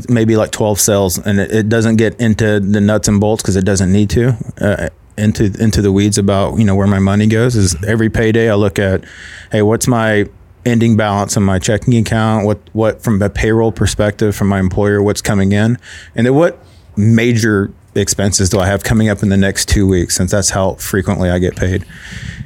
maybe 0.09 0.37
like 0.37 0.51
12 0.51 0.81
cells 0.81 1.19
and 1.19 1.39
it, 1.39 1.53
it 1.53 1.69
doesn't 1.69 1.97
get 1.97 2.21
into 2.21 2.61
the 2.61 2.81
nuts 2.81 3.09
and 3.09 3.21
bolts 3.21 3.43
because 3.43 3.57
it 3.57 3.65
doesn't 3.65 3.93
need 3.93 4.11
to 4.11 4.37
uh, 4.61 4.89
into 5.19 5.47
into 5.61 5.83
the 5.83 5.93
weeds 5.93 6.19
about 6.19 6.59
you 6.59 6.65
know 6.65 6.75
where 6.75 6.87
my 6.87 6.99
money 6.99 7.27
goes 7.27 7.57
is 7.57 7.77
every 7.85 8.09
payday 8.09 8.51
I 8.51 8.55
look 8.55 8.79
at 8.79 9.05
hey 9.53 9.63
what's 9.63 9.87
my 9.87 10.27
ending 10.65 10.97
balance 10.97 11.37
on 11.37 11.43
my 11.43 11.59
checking 11.59 11.97
account 11.97 12.47
what 12.47 12.59
what 12.73 13.03
from 13.03 13.21
a 13.23 13.31
payroll 13.31 13.73
perspective 13.73 14.37
from 14.37 14.49
my 14.49 14.61
employer 14.61 15.03
what's 15.03 15.23
coming 15.23 15.53
in 15.53 15.79
and 16.15 16.27
then 16.27 16.35
what 16.35 16.59
major 16.97 17.73
expenses 17.95 18.49
do 18.49 18.59
I 18.59 18.67
have 18.67 18.83
coming 18.83 19.09
up 19.09 19.23
in 19.23 19.29
the 19.29 19.37
next 19.37 19.69
two 19.69 19.87
weeks? 19.87 20.17
Since 20.17 20.31
that's 20.31 20.51
how 20.51 20.75
frequently 20.75 21.31
I 21.31 21.39
get 21.39 21.57
paid. 21.57 21.85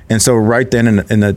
And 0.08 0.20
so 0.20 0.34
right 0.34 0.70
then 0.70 0.86
in, 0.86 0.98
in 1.10 1.20
the 1.20 1.36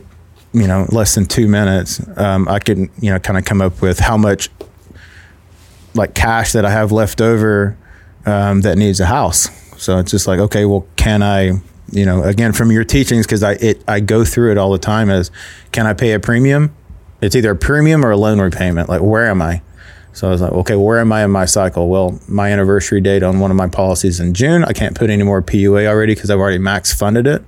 you 0.52 0.66
know 0.66 0.86
less 0.90 1.14
than 1.14 1.26
two 1.26 1.48
minutes, 1.48 2.00
um, 2.16 2.48
I 2.48 2.58
can 2.58 2.90
you 3.00 3.10
know 3.10 3.18
kind 3.18 3.38
of 3.38 3.44
come 3.44 3.60
up 3.60 3.80
with 3.82 3.98
how 3.98 4.16
much 4.16 4.50
like 5.94 6.14
cash 6.14 6.52
that 6.52 6.64
I 6.64 6.70
have 6.70 6.92
left 6.92 7.20
over 7.20 7.76
um, 8.26 8.62
that 8.62 8.76
needs 8.76 9.00
a 9.00 9.06
house. 9.06 9.48
So 9.78 9.98
it's 9.98 10.10
just 10.10 10.26
like 10.26 10.38
okay, 10.38 10.64
well, 10.64 10.86
can 10.96 11.22
I 11.22 11.60
you 11.92 12.04
know 12.04 12.22
again 12.22 12.52
from 12.52 12.72
your 12.72 12.84
teachings 12.84 13.26
because 13.26 13.42
I 13.42 13.52
it 13.52 13.82
I 13.86 14.00
go 14.00 14.24
through 14.24 14.52
it 14.52 14.58
all 14.58 14.72
the 14.72 14.78
time 14.78 15.10
as 15.10 15.30
can 15.72 15.86
I 15.86 15.94
pay 15.94 16.12
a 16.12 16.20
premium? 16.20 16.74
It's 17.20 17.34
either 17.34 17.52
a 17.52 17.56
premium 17.56 18.04
or 18.04 18.10
a 18.10 18.16
loan 18.16 18.40
repayment. 18.40 18.88
Like 18.88 19.00
where 19.00 19.26
am 19.26 19.40
I? 19.40 19.62
So 20.16 20.28
I 20.28 20.30
was 20.30 20.40
like, 20.40 20.52
okay, 20.52 20.76
where 20.76 20.98
am 20.98 21.12
I 21.12 21.24
in 21.24 21.30
my 21.30 21.44
cycle? 21.44 21.90
Well, 21.90 22.18
my 22.26 22.50
anniversary 22.50 23.02
date 23.02 23.22
on 23.22 23.38
one 23.38 23.50
of 23.50 23.56
my 23.58 23.68
policies 23.68 24.18
in 24.18 24.32
June. 24.32 24.64
I 24.64 24.72
can't 24.72 24.96
put 24.96 25.10
any 25.10 25.22
more 25.22 25.42
PUA 25.42 25.86
already 25.86 26.14
because 26.14 26.30
I've 26.30 26.38
already 26.38 26.56
max 26.56 26.90
funded 26.90 27.26
it. 27.26 27.44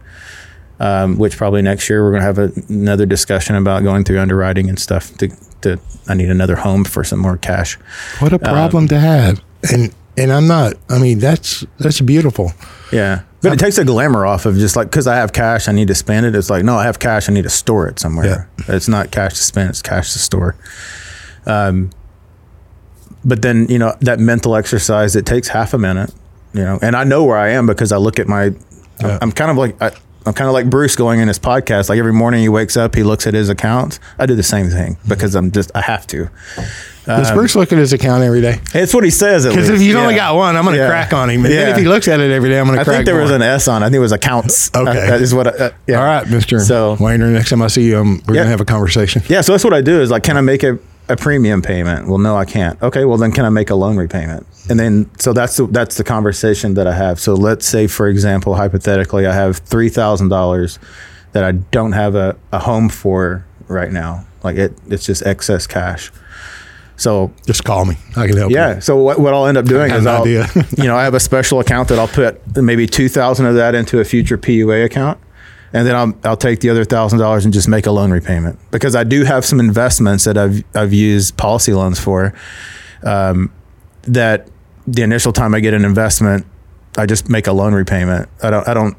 Um, 0.79 1.19
which 1.19 1.39
probably 1.39 1.63
next 1.63 1.89
year 1.89 2.05
we're 2.05 2.11
going 2.11 2.21
to 2.21 2.27
have 2.27 2.39
a, 2.39 2.53
another 2.69 3.07
discussion 3.07 3.57
about 3.57 3.83
going 3.83 4.05
through 4.05 4.21
underwriting 4.21 4.69
and 4.69 4.79
stuff. 4.79 5.17
To, 5.17 5.29
to 5.63 5.81
I 6.09 6.15
need 6.15 6.31
another 6.31 6.57
home 6.57 6.85
for 6.85 7.03
some 7.05 7.19
more 7.19 7.39
cash. 7.39 7.75
What 8.21 8.35
a 8.35 8.39
problem 8.39 8.85
um, 8.85 8.89
to 8.89 9.01
have, 9.01 9.43
and 9.73 9.93
and 10.19 10.33
I'm 10.33 10.47
not. 10.47 10.75
I 10.89 10.99
mean, 10.99 11.19
that's 11.19 11.65
that's 11.79 12.01
beautiful. 12.01 12.53
Yeah, 12.93 13.23
but 13.43 13.53
it 13.53 13.59
takes 13.59 13.77
the 13.77 13.85
glamour 13.85 14.27
off 14.27 14.47
of 14.47 14.57
just 14.57 14.77
like 14.77 14.91
because 14.91 15.07
I 15.07 15.17
have 15.17 15.33
cash, 15.33 15.69
I 15.69 15.73
need 15.73 15.89
to 15.89 15.95
spend 15.95 16.27
it. 16.27 16.35
It's 16.35 16.51
like 16.51 16.65
no, 16.65 16.77
I 16.77 16.85
have 16.85 16.99
cash, 16.99 17.29
I 17.29 17.33
need 17.33 17.45
to 17.45 17.51
store 17.51 17.89
it 17.89 17.99
somewhere. 17.99 18.51
Yeah. 18.59 18.75
It's 18.75 18.89
not 18.89 19.11
cash 19.11 19.35
to 19.35 19.43
spend; 19.43 19.71
it's 19.71 19.83
cash 19.83 20.13
to 20.13 20.19
store. 20.19 20.57
Um, 21.47 21.91
but 23.25 23.43
then 23.43 23.67
you 23.69 23.79
know 23.79 23.95
that 24.01 24.19
mental 24.19 24.57
exercise 24.57 25.17
it 25.17 25.27
takes 25.27 25.49
half 25.49 25.75
a 25.75 25.79
minute 25.79 26.13
you 26.55 26.63
know 26.63 26.79
and 26.83 26.97
i 26.97 27.05
know 27.05 27.25
where 27.25 27.37
i 27.37 27.49
am 27.49 27.67
because 27.67 27.93
i 27.93 27.97
look 27.97 28.19
at 28.19 28.27
my 28.27 28.51
yeah. 29.01 29.19
i'm 29.21 29.33
kind 29.33 29.51
of 29.51 29.57
like 29.57 29.81
I, 29.83 29.91
am 30.27 30.33
kind 30.33 30.49
of 30.49 30.55
like 30.55 30.69
bruce 30.69 30.97
going 30.97 31.21
in 31.21 31.29
his 31.29 31.39
podcast 31.39 31.89
like 31.89 31.99
every 31.99 32.13
morning 32.13 32.41
he 32.41 32.49
wakes 32.49 32.77
up 32.77 32.95
he 32.95 33.03
looks 33.03 33.27
at 33.27 33.35
his 33.35 33.49
accounts 33.49 34.01
i 34.19 34.27
do 34.27 34.35
the 34.35 34.43
same 34.43 34.69
thing 34.69 34.97
because 35.07 35.35
i'm 35.35 35.51
just 35.51 35.71
i 35.75 35.81
have 35.81 36.07
to 36.07 36.29
does 37.17 37.31
um, 37.31 37.37
Bruce 37.37 37.57
look 37.57 37.73
at 37.73 37.79
his 37.79 37.95
account 37.95 38.23
every 38.23 38.43
day? 38.43 38.61
It's 38.75 38.93
what 38.93 39.03
he 39.03 39.09
says. 39.09 39.47
Because 39.47 39.71
if 39.71 39.81
you 39.81 39.95
yeah. 39.95 40.03
only 40.03 40.15
got 40.15 40.37
one, 40.37 40.57
I'm 40.57 40.65
going 40.65 40.77
to 40.77 40.83
yeah. 40.83 40.89
crack 40.89 41.15
on 41.15 41.31
him. 41.31 41.43
And 41.43 41.55
yeah. 41.55 41.61
then 41.65 41.71
if 41.71 41.79
he 41.79 41.89
looks 41.89 42.07
at 42.07 42.21
it 42.21 42.31
every 42.31 42.51
day, 42.51 42.61
I'm 42.61 42.67
going 42.67 42.79
to 42.79 42.85
crack. 42.85 42.95
I 42.95 42.99
think 42.99 43.07
there 43.07 43.15
more. 43.15 43.23
was 43.23 43.31
an 43.31 43.41
S 43.41 43.67
on. 43.67 43.83
it. 43.83 43.87
I 43.87 43.89
think 43.89 43.97
it 43.97 44.01
was 44.01 44.13
accounts. 44.13 44.71
okay, 44.75 44.93
that 44.93 45.23
is 45.23 45.35
what. 45.35 45.47
I, 45.47 45.51
uh, 45.51 45.71
yeah. 45.87 46.01
All 46.01 46.05
right, 46.05 46.29
Mister. 46.29 46.61
So 46.61 46.97
Wehner, 46.97 47.33
next 47.33 47.49
time 47.49 47.63
I 47.63 47.69
see 47.69 47.87
you, 47.87 47.99
um, 47.99 48.23
we're 48.27 48.35
going 48.35 48.45
to 48.45 48.51
have 48.51 48.61
a 48.61 48.67
conversation. 48.67 49.23
Yeah. 49.27 49.41
So 49.41 49.53
that's 49.53 49.65
what 49.65 49.73
I 49.73 49.81
do. 49.81 50.03
Is 50.03 50.11
like, 50.11 50.23
can 50.23 50.37
I 50.37 50.43
make 50.43 50.63
a 50.63 50.79
a 51.09 51.17
premium 51.17 51.63
payment. 51.63 52.09
Well, 52.09 52.19
no, 52.19 52.37
I 52.37 52.45
can't. 52.45 52.81
Okay, 52.83 53.05
well 53.05 53.17
then 53.17 53.33
can 53.33 53.45
I 53.45 53.49
make 53.49 53.71
a 53.71 53.75
loan 53.75 53.97
repayment? 53.97 54.47
And 54.69 54.79
then 54.79 55.11
so 55.19 55.33
that's 55.33 55.57
the, 55.57 55.67
that's 55.67 55.97
the 55.97 56.05
conversation 56.05 56.75
that 56.75 56.87
I 56.87 56.95
have. 56.95 57.19
So 57.19 57.35
let's 57.35 57.67
say, 57.67 57.87
for 57.87 58.09
example, 58.09 58.55
hypothetically, 58.55 59.27
I 59.27 59.35
have 59.35 59.59
three 59.59 59.89
thousand 59.89 60.29
dollars 60.29 60.79
that 61.33 61.45
I 61.45 61.53
don't 61.53 61.93
have 61.93 62.15
a, 62.15 62.37
a 62.53 62.59
home 62.59 62.89
for 62.89 63.47
right 63.69 63.93
now. 63.93 64.27
Like 64.43 64.57
it, 64.57 64.75
it's 64.89 65.05
just 65.07 65.23
excess 65.25 65.67
cash. 65.67 66.13
So 66.97 67.33
just 67.47 67.65
call 67.65 67.85
me. 67.85 67.97
I 68.17 68.27
can 68.27 68.37
help. 68.37 68.51
Yeah. 68.51 68.75
You. 68.77 68.81
So 68.81 68.97
what, 68.97 69.21
what 69.21 69.33
I'll 69.33 69.47
end 69.47 69.57
up 69.57 69.67
doing 69.67 69.93
is 69.93 70.05
I'll, 70.05 70.27
you 70.27 70.45
know, 70.79 70.97
I 70.97 71.05
have 71.05 71.15
a 71.15 71.21
special 71.21 71.61
account 71.61 71.89
that 71.91 71.99
I'll 71.99 72.09
put 72.09 72.41
maybe 72.57 72.87
two 72.87 73.09
thousand 73.09 73.47
of 73.47 73.55
that 73.55 73.75
into 73.75 74.01
a 74.01 74.05
future 74.05 74.37
PUA 74.37 74.85
account 74.85 75.19
and 75.73 75.87
then 75.87 75.95
I'll, 75.95 76.15
I'll 76.25 76.37
take 76.37 76.61
the 76.61 76.71
other 76.71 76.85
thousand 76.85 77.19
dollars 77.19 77.45
and 77.45 77.53
just 77.53 77.69
make 77.69 77.87
a 77.87 77.91
loan 77.91 78.11
repayment 78.11 78.59
because 78.71 78.97
I 78.97 79.05
do 79.05 79.25
have 79.25 79.45
some 79.45 79.61
investments 79.61 80.25
that 80.25 80.39
I've 80.39 80.65
I've 80.75 80.93
used 80.93 81.37
policy 81.37 81.73
loans 81.73 82.01
for. 82.01 82.35
Um, 83.03 83.53
that 84.03 84.49
the 84.87 85.03
initial 85.03 85.33
time 85.33 85.55
I 85.55 85.61
get 85.61 85.75
an 85.75 85.85
investment, 85.85 86.47
I 86.97 87.07
just 87.07 87.29
make 87.29 87.47
a 87.47 87.53
loan 87.53 87.75
repayment. 87.75 88.29
I 88.43 88.51
don't 88.51 88.67
I 88.67 88.75
don't 88.75 88.97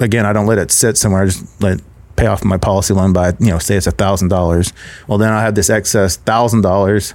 again 0.00 0.26
I 0.26 0.32
don't 0.32 0.46
let 0.46 0.58
it 0.58 0.70
sit 0.70 0.96
somewhere. 0.96 1.22
I 1.22 1.26
just 1.26 1.62
let 1.62 1.80
pay 2.16 2.26
off 2.26 2.44
my 2.44 2.58
policy 2.58 2.92
loan 2.92 3.12
by 3.12 3.34
you 3.38 3.50
know 3.50 3.58
say 3.58 3.76
it's 3.76 3.86
a 3.86 3.92
thousand 3.92 4.28
dollars. 4.28 4.72
Well 5.06 5.18
then 5.18 5.32
I 5.32 5.42
have 5.42 5.54
this 5.54 5.70
excess 5.70 6.16
thousand 6.16 6.62
dollars 6.62 7.14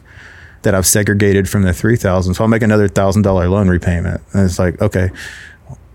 that 0.61 0.73
I've 0.73 0.87
segregated 0.87 1.49
from 1.49 1.63
the 1.63 1.73
three 1.73 1.97
thousand. 1.97 2.35
So 2.35 2.43
I'll 2.43 2.49
make 2.49 2.63
another 2.63 2.87
thousand 2.87 3.23
dollar 3.23 3.49
loan 3.49 3.67
repayment. 3.67 4.21
And 4.31 4.45
it's 4.45 4.59
like 4.59 4.81
okay, 4.81 5.09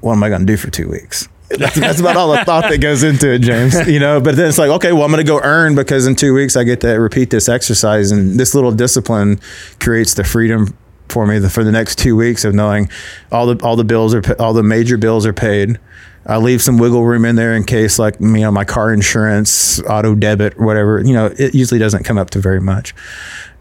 what 0.01 0.13
am 0.13 0.23
I 0.23 0.29
going 0.29 0.43
to 0.43 0.47
do 0.47 0.59
for 0.59 0.71
two 0.71 0.89
weeks? 0.91 1.29
That's, 1.51 1.81
that's, 1.81 2.01
about 2.01 2.17
all 2.17 2.31
the 2.33 2.45
thought 2.45 2.69
that 2.69 2.79
goes 2.79 3.03
into 3.03 3.33
it, 3.33 3.41
James. 3.41 3.75
You 3.89 4.01
know, 4.01 4.21
but 4.21 4.37
then 4.37 4.49
it's 4.49 4.59
like, 4.59 4.71
okay, 4.71 4.93
well, 4.93 5.05
I'm 5.05 5.11
going 5.11 5.25
to 5.25 5.31
go 5.31 5.41
earn 5.43 5.75
because 5.75 6.07
in 6.07 6.15
two 6.15 6.35
weeks 6.35 6.57
I 6.57 6.65
get 6.65 6.81
to 6.83 6.93
repeat 6.95 7.31
this 7.31 7.49
exercise, 7.49 8.11
and 8.11 8.39
this 8.39 8.55
little 8.55 8.73
discipline 8.73 9.41
creates 9.81 10.15
the 10.15 10.25
freedom 10.25 10.77
for 11.09 11.27
me 11.27 11.41
for 11.49 11.65
the 11.65 11.73
next 11.73 11.99
two 11.99 12.17
weeks 12.17 12.45
of 12.45 12.55
knowing 12.55 12.91
all 13.33 13.47
the 13.47 13.65
all 13.65 13.77
the 13.77 13.85
bills 13.85 14.15
are 14.15 14.23
all 14.39 14.53
the 14.53 14.63
major 14.63 14.99
bills 14.99 15.25
are 15.25 15.33
paid. 15.33 15.79
I 16.27 16.37
leave 16.37 16.61
some 16.61 16.77
wiggle 16.77 17.05
room 17.05 17.25
in 17.25 17.37
there 17.37 17.55
in 17.55 17.65
case, 17.65 17.99
like 17.99 18.21
you 18.21 18.27
know, 18.27 18.51
my 18.51 18.65
car 18.65 18.93
insurance, 18.93 19.81
auto 19.85 20.15
debit, 20.15 20.61
whatever. 20.61 21.01
You 21.01 21.15
know, 21.15 21.35
it 21.39 21.55
usually 21.55 21.81
doesn't 21.81 22.05
come 22.05 22.19
up 22.19 22.31
to 22.31 22.41
very 22.41 22.61
much, 22.61 22.95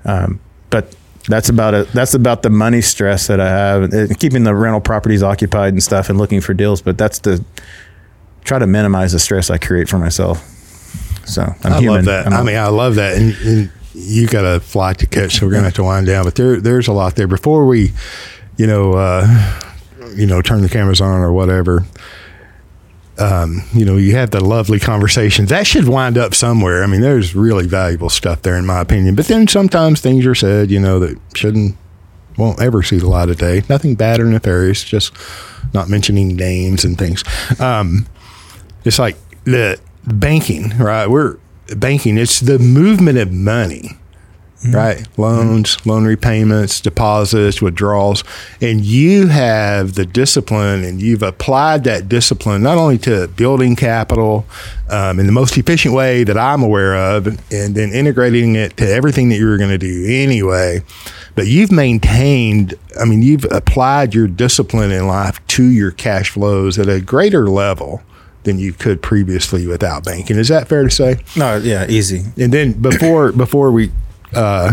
um, 0.03 0.41
but 0.69 0.93
that's 1.27 1.49
about 1.49 1.73
it. 1.73 1.91
That's 1.91 2.13
about 2.13 2.41
the 2.41 2.49
money 2.49 2.81
stress 2.81 3.27
that 3.27 3.39
I 3.39 3.49
have, 3.49 3.93
and 3.93 4.19
keeping 4.19 4.43
the 4.43 4.55
rental 4.55 4.81
properties 4.81 5.23
occupied 5.23 5.73
and 5.73 5.83
stuff, 5.83 6.09
and 6.09 6.17
looking 6.17 6.41
for 6.41 6.53
deals. 6.53 6.81
But 6.81 6.97
that's 6.97 7.19
the 7.19 7.43
try 8.43 8.59
to 8.59 8.67
minimize 8.67 9.11
the 9.11 9.19
stress 9.19 9.49
I 9.49 9.57
create 9.57 9.89
for 9.89 9.97
myself. 9.97 10.39
So 11.25 11.43
I'm 11.63 11.73
i 11.73 11.79
human. 11.79 11.95
love 11.95 12.05
that. 12.05 12.27
I'm 12.27 12.33
I 12.33 12.43
mean, 12.43 12.55
I 12.55 12.67
love 12.67 12.95
that, 12.95 13.17
and, 13.17 13.35
and 13.45 13.71
you 13.93 14.27
got 14.27 14.45
a 14.45 14.59
flight 14.59 14.99
to 14.99 15.07
catch, 15.07 15.39
so 15.39 15.45
we're 15.45 15.53
gonna 15.53 15.65
have 15.65 15.73
to 15.75 15.83
wind 15.83 16.07
down. 16.07 16.23
But 16.23 16.35
there, 16.35 16.61
there's 16.61 16.87
a 16.87 16.93
lot 16.93 17.15
there. 17.15 17.27
Before 17.27 17.65
we, 17.65 17.91
you 18.57 18.67
know, 18.67 18.93
uh, 18.93 19.27
you 20.15 20.25
know, 20.25 20.41
turn 20.41 20.61
the 20.61 20.69
cameras 20.69 21.01
on 21.01 21.19
or 21.19 21.33
whatever 21.33 21.85
um, 23.19 23.63
you 23.73 23.85
know, 23.85 23.97
you 23.97 24.15
have 24.15 24.31
the 24.31 24.43
lovely 24.43 24.79
conversations. 24.79 25.49
That 25.49 25.67
should 25.67 25.87
wind 25.87 26.17
up 26.17 26.33
somewhere. 26.33 26.83
I 26.83 26.87
mean, 26.87 27.01
there's 27.01 27.35
really 27.35 27.67
valuable 27.67 28.09
stuff 28.09 28.41
there, 28.41 28.55
in 28.55 28.65
my 28.65 28.81
opinion. 28.81 29.15
But 29.15 29.27
then 29.27 29.47
sometimes 29.47 30.01
things 30.01 30.25
are 30.25 30.35
said, 30.35 30.71
you 30.71 30.79
know, 30.79 30.99
that 30.99 31.19
shouldn't, 31.35 31.75
won't 32.37 32.61
ever 32.61 32.83
see 32.83 32.97
the 32.97 33.07
light 33.07 33.29
of 33.29 33.37
day. 33.37 33.63
Nothing 33.69 33.95
bad 33.95 34.19
or 34.19 34.25
nefarious, 34.25 34.83
just 34.83 35.13
not 35.73 35.89
mentioning 35.89 36.35
names 36.35 36.85
and 36.85 36.97
things. 36.97 37.23
Um, 37.59 38.07
it's 38.85 38.99
like 38.99 39.17
the 39.43 39.79
banking, 40.05 40.69
right? 40.77 41.07
We're 41.07 41.37
banking, 41.75 42.17
it's 42.17 42.39
the 42.39 42.59
movement 42.59 43.17
of 43.17 43.31
money 43.31 43.96
right? 44.65 45.07
Loans, 45.17 45.85
loan 45.85 46.05
repayments, 46.05 46.81
deposits, 46.81 47.61
withdrawals. 47.61 48.23
And 48.61 48.83
you 48.83 49.27
have 49.27 49.93
the 49.93 50.05
discipline 50.05 50.83
and 50.83 51.01
you've 51.01 51.23
applied 51.23 51.83
that 51.85 52.09
discipline 52.09 52.63
not 52.63 52.77
only 52.77 52.97
to 52.99 53.27
building 53.29 53.75
capital 53.75 54.45
um, 54.89 55.19
in 55.19 55.25
the 55.25 55.31
most 55.31 55.57
efficient 55.57 55.93
way 55.93 56.23
that 56.23 56.37
I'm 56.37 56.63
aware 56.63 56.95
of, 56.95 57.27
and 57.27 57.75
then 57.75 57.91
integrating 57.91 58.55
it 58.55 58.77
to 58.77 58.89
everything 58.89 59.29
that 59.29 59.37
you 59.37 59.47
were 59.47 59.57
going 59.57 59.69
to 59.69 59.77
do 59.77 60.05
anyway. 60.07 60.81
But 61.35 61.47
you've 61.47 61.71
maintained, 61.71 62.73
I 62.99 63.05
mean, 63.05 63.21
you've 63.21 63.45
applied 63.51 64.15
your 64.15 64.27
discipline 64.27 64.91
in 64.91 65.07
life 65.07 65.45
to 65.47 65.63
your 65.63 65.91
cash 65.91 66.31
flows 66.31 66.79
at 66.79 66.89
a 66.89 66.99
greater 66.99 67.47
level 67.47 68.01
than 68.43 68.57
you 68.57 68.73
could 68.73 69.01
previously 69.01 69.67
without 69.67 70.05
banking. 70.05 70.37
Is 70.37 70.47
that 70.47 70.67
fair 70.67 70.83
to 70.83 70.89
say? 70.89 71.19
No, 71.35 71.57
yeah, 71.57 71.85
easy. 71.89 72.23
And 72.37 72.51
then 72.51 72.73
before 72.73 73.31
before 73.33 73.71
we, 73.71 73.91
uh, 74.37 74.71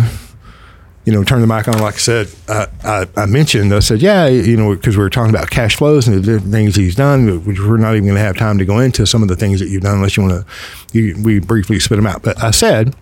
you 1.05 1.13
know, 1.13 1.23
turn 1.23 1.41
the 1.41 1.47
mic 1.47 1.69
on, 1.69 1.79
like 1.81 1.95
I 1.95 1.99
said, 1.99 2.29
uh, 2.49 2.67
I, 2.83 3.07
I 3.17 3.27
mentioned, 3.27 3.75
I 3.75 3.81
said, 3.81 4.01
yeah, 4.01 4.27
you 4.27 4.57
know, 4.57 4.75
because 4.75 4.97
we 4.97 5.03
were 5.03 5.11
talking 5.11 5.35
about 5.35 5.51
cash 5.51 5.77
flows 5.77 6.09
and 6.09 6.17
the 6.17 6.23
different 6.23 6.53
things 6.53 6.77
he's 6.77 6.95
done, 6.95 7.45
which 7.45 7.61
we're 7.61 7.77
not 7.77 7.93
even 7.93 8.05
going 8.05 8.17
to 8.17 8.23
have 8.23 8.39
time 8.39 8.59
to 8.59 8.65
go 8.65 8.79
into 8.79 9.07
some 9.07 9.23
of 9.23 9.29
the 9.29 9.37
things 9.37 9.61
that 9.61 9.69
you've 9.69 9.83
done 9.83 9.97
unless 9.97 10.17
you 10.17 10.23
want 10.23 10.47
to, 10.47 10.99
you, 10.99 11.23
we 11.23 11.41
briefly 11.41 11.79
spit 11.79 11.97
them 11.97 12.07
out. 12.07 12.23
But 12.23 12.43
I 12.43 12.53
said, 12.53 12.97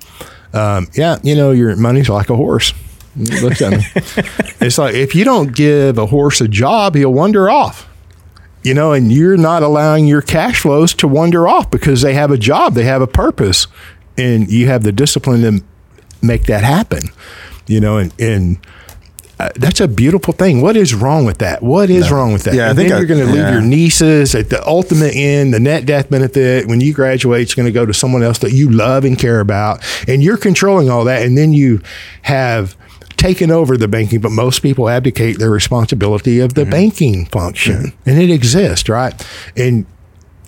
um, 0.53 0.89
yeah, 0.95 1.19
you 1.23 1.37
know, 1.37 1.53
your 1.53 1.77
money's 1.77 2.09
like 2.09 2.29
a 2.29 2.37
horse. 2.37 2.73
Look 3.15 3.61
at 3.61 3.73
me. 3.73 3.85
it's 4.61 4.79
like 4.79 4.95
if 4.95 5.15
you 5.15 5.25
don't 5.25 5.55
give 5.55 5.99
a 5.99 6.07
horse 6.07 6.41
a 6.41 6.49
job, 6.49 6.95
he'll 6.95 7.13
wander 7.13 7.51
off 7.51 7.89
you 8.65 8.75
know, 8.75 8.93
and 8.93 9.11
you're 9.11 9.37
not 9.37 9.63
allowing 9.65 10.07
your 10.07 10.23
cash 10.23 10.61
flows 10.61 10.95
to 10.95 11.09
wander 11.09 11.49
off 11.49 11.69
because 11.69 12.03
they 12.03 12.15
have 12.15 12.31
a 12.31 12.39
job, 12.39 12.75
they 12.75 12.85
have 12.85 13.03
a 13.03 13.09
purpose, 13.09 13.67
and 14.17 14.49
you 14.51 14.69
have 14.69 14.85
the 14.85 14.93
discipline 14.93 15.43
to 15.43 15.65
make 16.23 16.45
that 16.45 16.65
happen, 16.65 17.03
you 17.67 17.81
know, 17.81 17.99
and, 17.99 18.15
and 18.21 18.59
uh, 19.41 19.51
that's 19.57 19.81
a 19.81 19.89
beautiful 19.89 20.33
thing. 20.33 20.61
What 20.61 20.77
is 20.77 20.95
wrong 20.95 21.25
with 21.25 21.39
that? 21.39 21.63
What 21.63 21.91
is 21.91 22.11
no. 22.11 22.17
wrong 22.17 22.33
with 22.33 22.45
that? 22.45 22.55
Yeah, 22.55 22.71
and 22.71 22.71
I 22.71 22.75
think 22.75 22.91
then 22.91 22.99
you're 22.99 23.09
going 23.09 23.27
to 23.27 23.33
leave 23.33 23.53
your 23.53 23.61
nieces 23.61 24.35
at 24.35 24.51
the 24.51 24.65
ultimate 24.67 25.17
end, 25.17 25.53
the 25.53 25.59
net 25.59 25.85
death 25.85 26.09
benefit. 26.09 26.69
When 26.69 26.81
you 26.81 26.95
graduate, 26.95 27.43
it's 27.43 27.55
going 27.55 27.67
to 27.67 27.73
go 27.73 27.85
to 27.85 27.93
someone 27.93 28.23
else 28.23 28.39
that 28.39 28.53
you 28.53 28.71
love 28.71 29.05
and 29.05 29.19
care 29.19 29.41
about, 29.41 29.85
and 30.07 30.23
you're 30.23 30.37
controlling 30.37 30.91
all 30.91 31.05
that. 31.05 31.23
And 31.23 31.37
then 31.37 31.53
you 31.53 31.83
have 32.23 32.77
taken 33.17 33.51
over 33.51 33.77
the 33.77 33.89
banking, 33.89 34.21
but 34.21 34.31
most 34.31 34.61
people 34.61 34.89
abdicate 34.89 35.39
their 35.39 35.51
responsibility 35.51 36.39
of 36.39 36.55
the 36.55 36.63
mm-hmm. 36.63 36.71
banking 36.71 37.27
function, 37.27 37.75
mm-hmm. 37.75 38.11
and 38.11 38.21
it 38.21 38.31
exists, 38.31 38.89
right? 38.89 39.27
And 39.57 39.87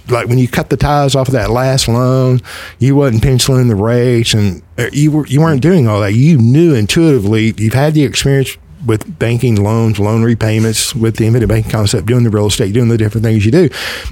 like 0.09 0.29
when 0.29 0.39
you 0.39 0.49
cut 0.49 0.71
the 0.71 0.77
ties 0.77 1.15
off 1.15 1.29
of 1.29 1.33
that 1.33 1.51
last 1.51 1.89
loan, 1.89 2.41
you 2.79 2.95
wasn't 2.97 3.23
penciling 3.23 3.69
the 3.69 3.75
rates, 3.75 4.35
and 4.35 4.63
uh, 4.79 4.91
you 4.93 5.11
were 5.11 5.27
you 5.27 5.41
weren't 5.41 5.63
doing 5.63 5.89
all 5.89 6.01
that. 6.01 6.13
You 6.13 6.39
knew 6.39 6.75
intuitively. 6.75 7.55
You've 7.57 7.75
had 7.75 7.95
the 7.95 8.05
experience 8.05 8.57
with 8.87 9.19
banking 9.19 9.63
loans, 9.63 9.99
loan 9.99 10.23
repayments, 10.23 10.95
with 10.95 11.17
the 11.17 11.27
infinite 11.27 11.49
banking 11.49 11.71
concept, 11.71 12.07
doing 12.07 12.25
the 12.25 12.31
real 12.31 12.47
estate, 12.47 12.75
doing 12.75 12.89
the 12.89 12.99
different 12.99 13.25
things 13.25 13.45
you 13.45 13.51
do, 13.51 13.69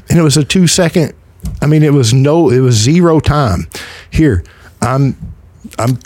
and 0.09 0.19
it 0.19 0.23
was 0.23 0.37
a 0.37 0.45
two 0.45 0.67
second. 0.67 1.15
I 1.61 1.67
mean, 1.67 1.83
it 1.83 1.93
was 1.93 2.15
no, 2.15 2.51
it 2.51 2.61
was 2.61 2.77
zero 2.77 3.21
time. 3.21 3.67
Here, 4.11 4.45
I'm 4.81 5.17
I'm 5.79 5.99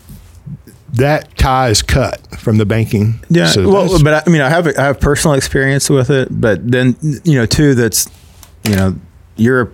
that 0.95 1.37
tie 1.37 1.69
is 1.69 1.83
cut 1.83 2.21
from 2.39 2.57
the 2.57 2.65
banking. 2.65 3.21
Yeah, 3.29 3.47
so 3.47 3.71
well, 3.71 4.03
but 4.03 4.15
I, 4.15 4.23
I 4.27 4.31
mean, 4.31 4.41
I 4.41 4.49
have 4.49 4.67
I 4.67 4.85
have 4.85 5.01
personal 5.01 5.35
experience 5.35 5.91
with 5.91 6.11
it, 6.11 6.29
but 6.31 6.69
then 6.69 6.97
you 7.25 7.39
know, 7.39 7.47
too, 7.47 7.75
that's 7.75 8.09
you 8.65 8.77
know, 8.77 8.97
you're 9.37 9.73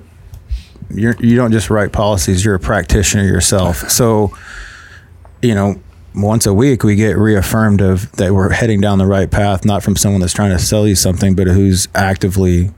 you're 0.94 1.16
you 1.20 1.36
don't 1.36 1.52
just 1.52 1.70
write 1.70 1.92
policies; 1.92 2.44
you're 2.44 2.54
a 2.54 2.60
practitioner 2.60 3.24
yourself. 3.24 3.84
So, 4.02 4.36
you 5.42 5.54
know, 5.54 5.80
once 6.14 6.46
a 6.46 6.54
week 6.54 6.82
we 6.82 6.96
get 6.96 7.16
reaffirmed 7.16 7.80
of 7.80 8.10
that 8.12 8.32
we're 8.32 8.50
heading 8.50 8.80
down 8.80 8.98
the 8.98 9.06
right 9.06 9.30
path, 9.30 9.64
not 9.64 9.82
from 9.82 9.96
someone 9.96 10.20
that's 10.20 10.32
trying 10.32 10.50
to 10.50 10.58
sell 10.58 10.86
you 10.86 10.94
something, 10.94 11.34
but 11.34 11.46
who's 11.46 11.88
actively 11.94 12.70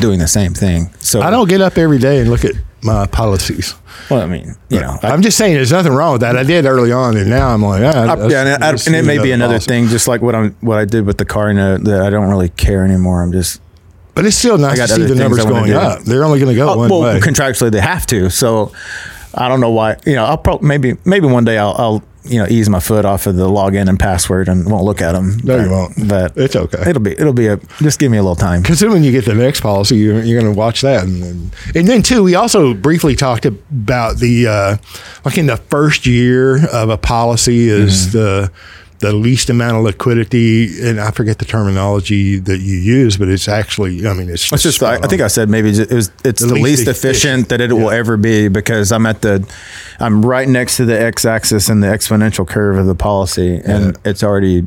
doing 0.00 0.18
the 0.18 0.28
same 0.28 0.54
thing. 0.54 0.92
So 0.98 1.20
I 1.20 1.30
don't 1.30 1.48
get 1.48 1.60
up 1.60 1.78
every 1.78 1.98
day 1.98 2.20
and 2.20 2.30
look 2.30 2.44
at 2.44 2.54
my 2.82 3.06
policies. 3.06 3.74
Well, 4.10 4.20
I 4.20 4.26
mean, 4.26 4.54
you 4.68 4.80
know, 4.80 4.98
I, 5.02 5.12
am 5.12 5.22
just 5.22 5.36
saying 5.36 5.54
there's 5.54 5.72
nothing 5.72 5.92
wrong 5.92 6.12
with 6.12 6.20
that. 6.20 6.36
I 6.36 6.44
did 6.44 6.64
early 6.64 6.92
on, 6.92 7.16
and 7.16 7.28
now 7.28 7.48
I'm 7.48 7.62
like, 7.62 7.82
ah, 7.82 8.14
I, 8.14 8.28
yeah, 8.28 8.42
and, 8.42 8.64
I, 8.64 8.70
and 8.70 8.94
it 8.94 9.04
may 9.04 9.18
be 9.18 9.32
another 9.32 9.58
thing, 9.58 9.88
just 9.88 10.06
like 10.06 10.20
what 10.20 10.34
I'm, 10.34 10.52
what 10.60 10.78
I 10.78 10.84
did 10.84 11.06
with 11.06 11.18
the 11.18 11.24
car 11.24 11.52
note, 11.52 11.84
that 11.84 12.02
I 12.02 12.10
don't 12.10 12.28
really 12.28 12.50
care 12.50 12.84
anymore. 12.84 13.22
I'm 13.22 13.32
just, 13.32 13.60
but 14.16 14.24
it's 14.24 14.36
still 14.36 14.56
nice 14.56 14.78
to 14.78 14.88
see 14.88 15.04
the 15.04 15.14
numbers 15.14 15.44
going 15.44 15.72
up. 15.72 16.00
They're 16.02 16.24
only 16.24 16.40
going 16.40 16.52
to 16.52 16.56
go 16.56 16.72
oh, 16.72 16.76
one 16.78 16.88
well, 16.88 17.02
way. 17.02 17.20
Contractually, 17.20 17.70
they 17.70 17.80
have 17.80 18.06
to. 18.06 18.30
So 18.30 18.72
I 19.34 19.46
don't 19.48 19.60
know 19.60 19.70
why. 19.70 19.96
You 20.06 20.14
know, 20.14 20.24
I'll 20.24 20.38
probably 20.38 20.66
maybe 20.66 20.96
maybe 21.04 21.26
one 21.26 21.44
day 21.44 21.58
I'll, 21.58 21.74
I'll 21.76 22.02
you 22.24 22.38
know 22.38 22.46
ease 22.48 22.68
my 22.70 22.80
foot 22.80 23.04
off 23.04 23.26
of 23.26 23.36
the 23.36 23.46
login 23.46 23.90
and 23.90 24.00
password 24.00 24.48
and 24.48 24.70
won't 24.70 24.84
look 24.84 25.02
at 25.02 25.12
them. 25.12 25.36
No, 25.44 25.58
but, 25.58 25.64
you 25.64 25.70
won't. 25.70 26.08
But 26.08 26.32
it's 26.36 26.56
okay. 26.56 26.88
It'll 26.88 27.02
be 27.02 27.12
it'll 27.12 27.34
be 27.34 27.48
a 27.48 27.58
just 27.78 27.98
give 27.98 28.10
me 28.10 28.16
a 28.16 28.22
little 28.22 28.36
time. 28.36 28.62
Because 28.62 28.80
then 28.80 28.90
when 28.90 29.04
you 29.04 29.12
get 29.12 29.26
the 29.26 29.34
next 29.34 29.60
policy, 29.60 29.96
you're, 29.96 30.22
you're 30.22 30.40
going 30.40 30.52
to 30.52 30.58
watch 30.58 30.80
that, 30.80 31.04
and, 31.04 31.22
and, 31.22 31.54
and 31.74 31.86
then 31.86 32.02
too, 32.02 32.22
we 32.22 32.34
also 32.34 32.72
briefly 32.72 33.16
talked 33.16 33.44
about 33.44 34.16
the 34.16 34.46
uh, 34.46 34.76
like 35.26 35.36
in 35.36 35.46
the 35.46 35.58
first 35.58 36.06
year 36.06 36.66
of 36.68 36.88
a 36.88 36.96
policy 36.96 37.68
is 37.68 38.06
mm-hmm. 38.06 38.18
the 38.18 38.52
the 38.98 39.12
least 39.12 39.50
amount 39.50 39.76
of 39.76 39.82
liquidity, 39.82 40.80
and 40.82 40.98
I 40.98 41.10
forget 41.10 41.38
the 41.38 41.44
terminology 41.44 42.38
that 42.38 42.58
you 42.60 42.76
use, 42.76 43.16
but 43.16 43.28
it's 43.28 43.46
actually, 43.46 44.06
I 44.06 44.14
mean, 44.14 44.30
it's, 44.30 44.50
it's 44.50 44.62
just, 44.62 44.82
I, 44.82 44.94
I, 44.96 45.06
think 45.06 45.20
I 45.20 45.26
said 45.26 45.50
maybe 45.50 45.68
it 45.70 45.90
was, 45.90 46.10
it's 46.24 46.40
the, 46.40 46.46
the 46.46 46.54
least, 46.54 46.64
least, 46.64 46.88
efficient, 46.88 46.94
efficient 46.96 47.48
that 47.50 47.60
it 47.60 47.70
yeah. 47.70 47.76
will 47.76 47.90
ever 47.90 48.16
be 48.16 48.48
because 48.48 48.92
I'm 48.92 49.04
at 49.04 49.20
the, 49.20 49.46
I'm 50.00 50.24
right 50.24 50.48
next 50.48 50.78
to 50.78 50.86
the 50.86 50.98
x 50.98 51.26
axis 51.26 51.68
and 51.68 51.82
the 51.82 51.88
exponential 51.88 52.48
curve 52.48 52.78
of 52.78 52.86
the 52.86 52.94
policy, 52.94 53.56
and 53.56 53.84
yeah. 53.84 54.10
it's 54.10 54.22
already 54.22 54.66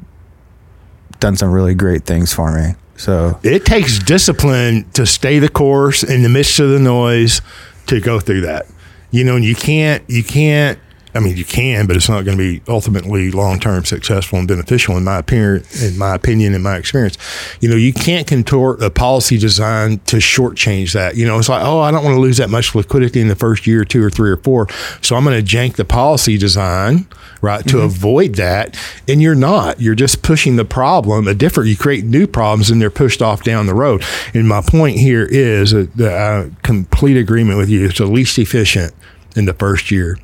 done 1.19 1.35
some 1.35 1.51
really 1.51 1.73
great 1.73 2.05
things 2.05 2.31
for 2.31 2.51
me. 2.55 2.75
So 2.97 3.39
it 3.43 3.65
takes 3.65 3.97
discipline 3.97 4.89
to 4.91 5.05
stay 5.05 5.39
the 5.39 5.49
course 5.49 6.03
in 6.03 6.21
the 6.21 6.29
midst 6.29 6.59
of 6.59 6.69
the 6.69 6.79
noise 6.79 7.41
to 7.87 7.99
go 7.99 8.19
through 8.19 8.41
that. 8.41 8.67
You 9.09 9.23
know, 9.23 9.37
you 9.37 9.55
can't, 9.55 10.03
you 10.07 10.23
can't, 10.23 10.77
I 11.13 11.19
mean, 11.19 11.37
you 11.37 11.45
can, 11.45 11.87
but 11.87 11.95
it's 11.95 12.07
not 12.07 12.23
going 12.23 12.37
to 12.37 12.43
be 12.43 12.61
ultimately 12.67 13.31
long 13.31 13.59
term 13.59 13.83
successful 13.83 14.37
and 14.37 14.47
beneficial 14.47 14.95
in 14.95 15.03
my 15.03 15.17
opinion. 15.17 15.63
In 15.81 15.97
my 15.97 16.13
opinion, 16.13 16.53
in 16.53 16.61
my 16.61 16.77
experience, 16.77 17.17
you 17.61 17.69
know, 17.69 17.75
you 17.75 17.93
can't 17.93 18.27
contort 18.27 18.81
a 18.83 18.89
policy 18.89 19.37
design 19.37 19.99
to 20.05 20.17
shortchange 20.17 20.93
that. 20.93 21.15
You 21.15 21.25
know, 21.25 21.39
it's 21.39 21.49
like, 21.49 21.63
oh, 21.63 21.79
I 21.79 21.91
don't 21.91 22.03
want 22.03 22.15
to 22.15 22.19
lose 22.19 22.37
that 22.37 22.49
much 22.49 22.75
liquidity 22.75 23.21
in 23.21 23.27
the 23.27 23.35
first 23.35 23.65
year, 23.65 23.83
two 23.83 24.03
or 24.03 24.09
three 24.09 24.29
or 24.29 24.37
four, 24.37 24.67
so 25.01 25.15
I'm 25.15 25.23
going 25.23 25.43
to 25.43 25.57
jank 25.57 25.75
the 25.75 25.85
policy 25.85 26.37
design 26.37 27.07
right 27.41 27.65
to 27.67 27.77
mm-hmm. 27.77 27.85
avoid 27.85 28.35
that. 28.35 28.77
And 29.07 29.21
you're 29.21 29.35
not. 29.35 29.81
You're 29.81 29.95
just 29.95 30.21
pushing 30.21 30.57
the 30.57 30.65
problem 30.65 31.27
a 31.27 31.33
different. 31.33 31.69
You 31.69 31.77
create 31.77 32.03
new 32.03 32.27
problems, 32.27 32.69
and 32.69 32.81
they're 32.81 32.89
pushed 32.91 33.21
off 33.21 33.43
down 33.43 33.65
the 33.65 33.75
road. 33.75 34.03
And 34.33 34.47
my 34.47 34.61
point 34.61 34.97
here 34.97 35.25
is 35.25 35.71
that 35.71 35.99
uh, 35.99 36.49
complete 36.61 37.17
agreement 37.17 37.57
with 37.57 37.69
you. 37.69 37.85
It's 37.85 37.97
the 37.97 38.05
least 38.05 38.37
efficient 38.37 38.93
in 39.35 39.45
the 39.45 39.53
first 39.53 39.91
year 39.91 40.17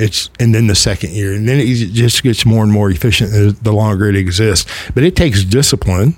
it's 0.00 0.30
and 0.40 0.54
then 0.54 0.66
the 0.66 0.74
second 0.74 1.12
year, 1.12 1.34
and 1.34 1.48
then 1.48 1.60
it 1.60 1.66
just 1.66 2.22
gets 2.22 2.46
more 2.46 2.62
and 2.62 2.72
more 2.72 2.90
efficient 2.90 3.62
the 3.62 3.72
longer 3.72 4.08
it 4.08 4.16
exists. 4.16 4.70
But 4.94 5.04
it 5.04 5.14
takes 5.14 5.44
discipline 5.44 6.16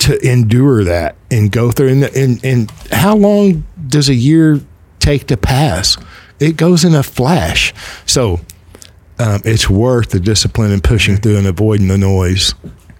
to 0.00 0.18
endure 0.28 0.82
that 0.84 1.14
and 1.30 1.52
go 1.52 1.70
through. 1.70 1.88
And, 1.88 2.04
and, 2.04 2.44
and 2.44 2.70
how 2.90 3.14
long 3.14 3.64
does 3.86 4.08
a 4.08 4.14
year 4.14 4.60
take 4.98 5.28
to 5.28 5.36
pass? 5.36 5.96
It 6.40 6.56
goes 6.56 6.84
in 6.84 6.92
a 6.94 7.04
flash. 7.04 7.72
So 8.04 8.40
um, 9.20 9.42
it's 9.44 9.70
worth 9.70 10.10
the 10.10 10.18
discipline 10.18 10.72
and 10.72 10.82
pushing 10.82 11.18
through 11.18 11.36
and 11.38 11.46
avoiding 11.46 11.86
the 11.88 11.98
noise 11.98 12.54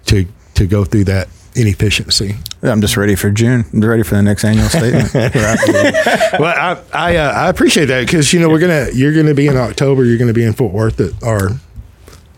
to 0.05 0.25
to 0.55 0.67
go 0.67 0.85
through 0.85 1.05
that 1.05 1.27
inefficiency. 1.55 2.35
I'm 2.61 2.81
just 2.81 2.97
ready 2.97 3.15
for 3.15 3.29
June. 3.29 3.65
I'm 3.73 3.81
ready 3.81 4.03
for 4.03 4.15
the 4.15 4.23
next 4.23 4.43
annual 4.43 4.69
statement. 4.69 5.13
well, 5.13 6.45
I 6.45 6.81
I, 6.93 7.15
uh, 7.17 7.31
I 7.31 7.49
appreciate 7.49 7.85
that 7.85 8.05
because 8.05 8.33
you 8.33 8.39
know 8.39 8.49
we're 8.49 8.59
gonna 8.59 8.87
you're 8.93 9.13
gonna 9.13 9.33
be 9.33 9.47
in 9.47 9.57
October. 9.57 10.05
You're 10.05 10.17
gonna 10.17 10.33
be 10.33 10.43
in 10.43 10.53
Fort 10.53 10.73
Worth 10.73 10.99
at 10.99 11.21
our 11.23 11.59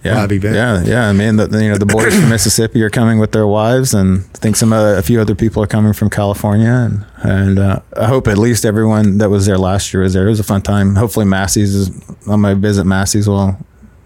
yeah, 0.06 0.16
live 0.18 0.32
event. 0.32 0.56
Yeah, 0.56 0.84
yeah. 0.84 1.10
I 1.10 1.14
mean, 1.14 1.38
the, 1.38 1.48
you 1.62 1.70
know, 1.70 1.78
the 1.78 1.86
boys 1.86 2.14
from 2.14 2.30
Mississippi 2.30 2.84
are 2.84 2.92
coming 2.92 3.18
with 3.18 3.32
their 3.32 3.48
wives, 3.48 3.94
and 3.94 4.20
I 4.36 4.38
think 4.38 4.56
some 4.56 4.72
uh, 4.72 4.94
a 4.94 5.02
few 5.02 5.20
other 5.20 5.34
people 5.34 5.64
are 5.64 5.68
coming 5.68 5.94
from 5.94 6.10
California, 6.10 6.70
and 6.70 7.06
and 7.18 7.60
uh, 7.60 7.80
I 7.98 8.06
hope 8.06 8.28
at 8.28 8.38
least 8.38 8.66
everyone 8.66 9.18
that 9.18 9.30
was 9.30 9.48
there 9.48 9.58
last 9.58 9.94
year 9.94 10.04
was 10.04 10.14
there. 10.14 10.28
It 10.28 10.30
was 10.30 10.40
a 10.40 10.44
fun 10.44 10.62
time. 10.62 10.96
Hopefully, 10.96 11.26
Massey's 11.26 11.74
is 11.74 11.92
I 12.30 12.36
might 12.36 12.58
visit 12.58 12.86
Massey's 12.86 13.28
while 13.28 13.58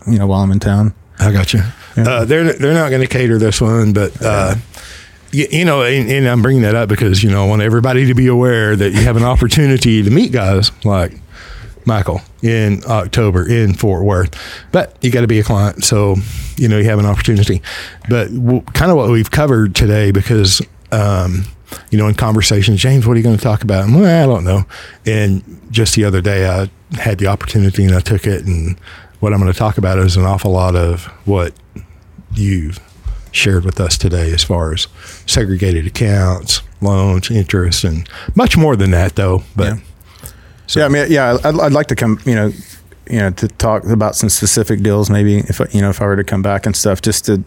you 0.08 0.18
know 0.18 0.28
while 0.28 0.42
I'm 0.42 0.52
in 0.52 0.60
town. 0.60 0.94
I 1.20 1.34
got 1.34 1.54
you. 1.54 1.62
Yeah. 1.98 2.04
Uh, 2.08 2.26
they're 2.26 2.54
they're 2.54 2.74
not 2.74 2.90
going 2.90 3.02
to 3.02 3.08
cater 3.08 3.38
this 3.38 3.60
one, 3.60 3.92
but 3.92 4.14
uh, 4.24 4.56
you, 5.32 5.66
know, 5.66 5.84
and, 5.84 6.10
and, 6.10 6.28
I'm 6.28 6.42
bringing 6.42 6.64
that 6.64 6.76
up 6.76 6.90
because 6.90 7.24
you 7.24 7.30
know 7.30 7.46
I 7.46 7.48
want 7.48 7.62
everybody 7.62 8.06
to 8.08 8.14
be 8.14 8.28
aware 8.28 8.76
that 8.76 8.92
you 8.92 9.02
have 9.02 9.18
an 9.18 9.24
opportunity 9.24 10.04
to 10.04 10.10
meet 10.10 10.32
guys 10.32 10.72
like 10.84 11.14
Michael 11.86 12.22
in 12.42 12.82
October 12.88 13.48
in 13.48 13.74
Fort 13.74 14.04
Worth, 14.04 14.36
but 14.72 14.96
you 15.02 15.12
got 15.12 15.22
to 15.22 15.28
be 15.28 15.40
a 15.40 15.44
client, 15.44 15.84
so 15.84 16.16
you 16.58 16.68
know 16.68 16.78
you 16.78 16.86
have 16.86 17.00
an 17.00 17.06
opportunity. 17.06 17.62
But 18.10 18.34
w- 18.34 18.62
kind 18.74 18.92
of 18.92 18.98
what 18.98 19.10
we've 19.10 19.32
covered 19.32 19.76
today, 19.76 20.12
because 20.12 20.62
um, 20.92 21.46
you 21.92 21.98
know, 21.98 22.08
in 22.08 22.16
conversations, 22.16 22.82
James, 22.82 23.06
what 23.06 23.14
are 23.14 23.18
you 23.18 23.24
going 23.24 23.38
to 23.38 23.44
talk 23.44 23.64
about? 23.64 23.90
well, 23.90 24.06
I 24.06 24.26
don't 24.26 24.44
know. 24.44 24.66
And 25.06 25.62
just 25.72 25.96
the 25.96 26.06
other 26.06 26.22
day, 26.22 26.48
I 26.48 26.70
had 26.96 27.20
the 27.20 27.28
opportunity 27.28 27.86
and 27.86 27.96
I 27.96 28.00
took 28.00 28.26
it, 28.26 28.46
and 28.46 28.80
what 29.20 29.34
I'm 29.34 29.40
going 29.40 29.52
to 29.52 29.58
talk 29.58 29.78
about 29.78 30.00
is 30.00 30.18
an 30.18 30.24
awful 30.24 30.52
lot 30.52 30.76
of 30.76 31.06
what 31.26 31.54
you've 32.34 32.80
shared 33.32 33.66
with 33.66 33.80
us 33.80 33.98
today 33.98 34.32
as 34.32 34.44
far 34.44 34.74
as 34.74 34.88
segregated 35.26 35.86
accounts, 35.88 36.62
loans, 36.82 37.30
interest, 37.32 37.84
and 37.84 38.08
much 38.36 38.58
more 38.58 38.76
than 38.76 38.92
that, 38.92 39.16
though. 39.16 39.44
But 39.56 39.66
Yeah. 39.76 39.80
So, 40.68 40.80
yeah, 40.82 40.86
I 40.86 40.90
mean, 40.90 41.06
yeah, 41.10 41.38
I'd, 41.44 41.60
I'd 41.60 41.72
like 41.72 41.88
to 41.88 41.96
come, 41.96 42.20
you 42.26 42.36
know, 42.36 42.52
you 43.10 43.18
know, 43.18 43.32
to 43.32 43.48
talk 43.48 43.86
about 43.86 44.16
some 44.16 44.30
specific 44.30 44.82
deals, 44.84 45.10
maybe 45.10 45.40
if 45.40 45.60
I- 45.60 45.68
you 45.72 45.82
know, 45.82 45.90
if 45.90 46.00
I 46.00 46.06
were 46.06 46.16
to 46.16 46.24
come 46.24 46.44
back 46.44 46.68
and 46.68 46.76
stuff, 46.76 47.02
just 47.02 47.26
to, 47.26 47.44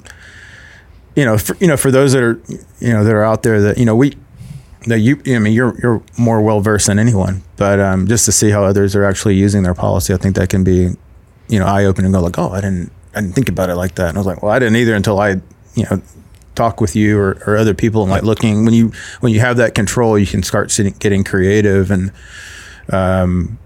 you 1.15 1.25
know, 1.25 1.39
for, 1.39 1.57
you 1.61 1.67
know, 1.69 1.77
for 1.77 1.91
those 1.93 2.13
that 2.15 2.23
are, 2.23 2.41
you 2.81 2.93
know, 2.93 3.05
that 3.05 3.13
are 3.15 3.23
out 3.23 3.43
there 3.45 3.61
that 3.61 3.79
you 3.79 3.85
know 3.85 3.95
we, 3.95 4.17
that 4.87 4.99
you, 4.99 5.21
I 5.27 5.39
mean, 5.39 5.53
you're 5.53 5.79
you're 5.81 6.03
more 6.19 6.41
well 6.43 6.61
versed 6.61 6.89
than 6.89 6.99
anyone, 6.99 7.43
but 7.57 7.79
um, 7.79 8.09
just 8.09 8.25
to 8.25 8.33
see 8.33 8.51
how 8.51 8.65
others 8.65 8.97
are 8.97 9.05
actually 9.05 9.37
using 9.37 9.63
their 9.63 9.75
policy, 9.75 10.13
I 10.13 10.17
think 10.17 10.35
that 10.35 10.49
can 10.49 10.65
be, 10.65 10.91
you 11.49 11.59
know, 11.61 11.67
eye 11.67 11.85
opening. 11.85 12.11
Go 12.11 12.21
like, 12.21 12.39
oh, 12.41 12.51
I 12.51 12.61
didn't, 12.61 12.91
I 13.15 13.21
didn't 13.21 13.35
think 13.37 13.49
about 13.49 13.71
it 13.71 13.77
like 13.77 13.95
that, 13.97 14.09
and 14.09 14.19
I 14.19 14.21
was 14.21 14.27
like, 14.27 14.43
well, 14.43 14.51
I 14.51 14.59
didn't 14.59 14.75
either 14.77 14.95
until 14.97 15.21
I, 15.21 15.37
you 15.75 15.85
know. 15.91 16.03
Talk 16.55 16.83
with 16.83 16.95
you 16.95 17.19
or, 17.19 17.43
or 17.47 17.57
other 17.57 17.73
people 17.73 18.03
and 18.03 18.11
like 18.11 18.25
looking 18.25 18.67
when 18.67 18.75
you 18.75 18.93
when 19.21 19.33
you 19.33 19.41
have 19.41 19.57
that 19.57 19.75
control, 19.75 20.19
you 20.19 20.27
can 20.27 20.43
start 20.43 20.71
sitting, 20.71 20.93
getting 20.99 21.25
creative 21.25 21.91
and 21.91 22.13
um, 22.91 23.59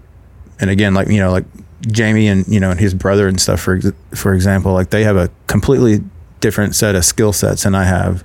and 0.59 0.69
again, 0.69 0.93
like 0.93 1.07
you 1.07 1.19
know, 1.19 1.31
like 1.31 1.45
Jamie 1.81 2.27
and 2.27 2.47
you 2.47 2.59
know, 2.59 2.71
and 2.71 2.79
his 2.79 2.93
brother 2.93 3.27
and 3.27 3.39
stuff. 3.39 3.59
For 3.59 3.79
for 4.15 4.33
example, 4.33 4.73
like 4.73 4.89
they 4.89 5.03
have 5.03 5.17
a 5.17 5.29
completely 5.47 6.03
different 6.39 6.75
set 6.75 6.95
of 6.95 7.05
skill 7.05 7.33
sets 7.33 7.63
than 7.63 7.75
I 7.75 7.83
have, 7.83 8.23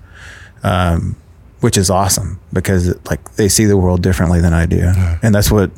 um, 0.62 1.16
which 1.60 1.76
is 1.76 1.90
awesome 1.90 2.40
because 2.52 2.94
like 3.06 3.34
they 3.34 3.48
see 3.48 3.64
the 3.64 3.76
world 3.76 4.02
differently 4.02 4.40
than 4.40 4.52
I 4.52 4.66
do, 4.66 4.92
and 5.22 5.34
that's 5.34 5.50
what 5.50 5.70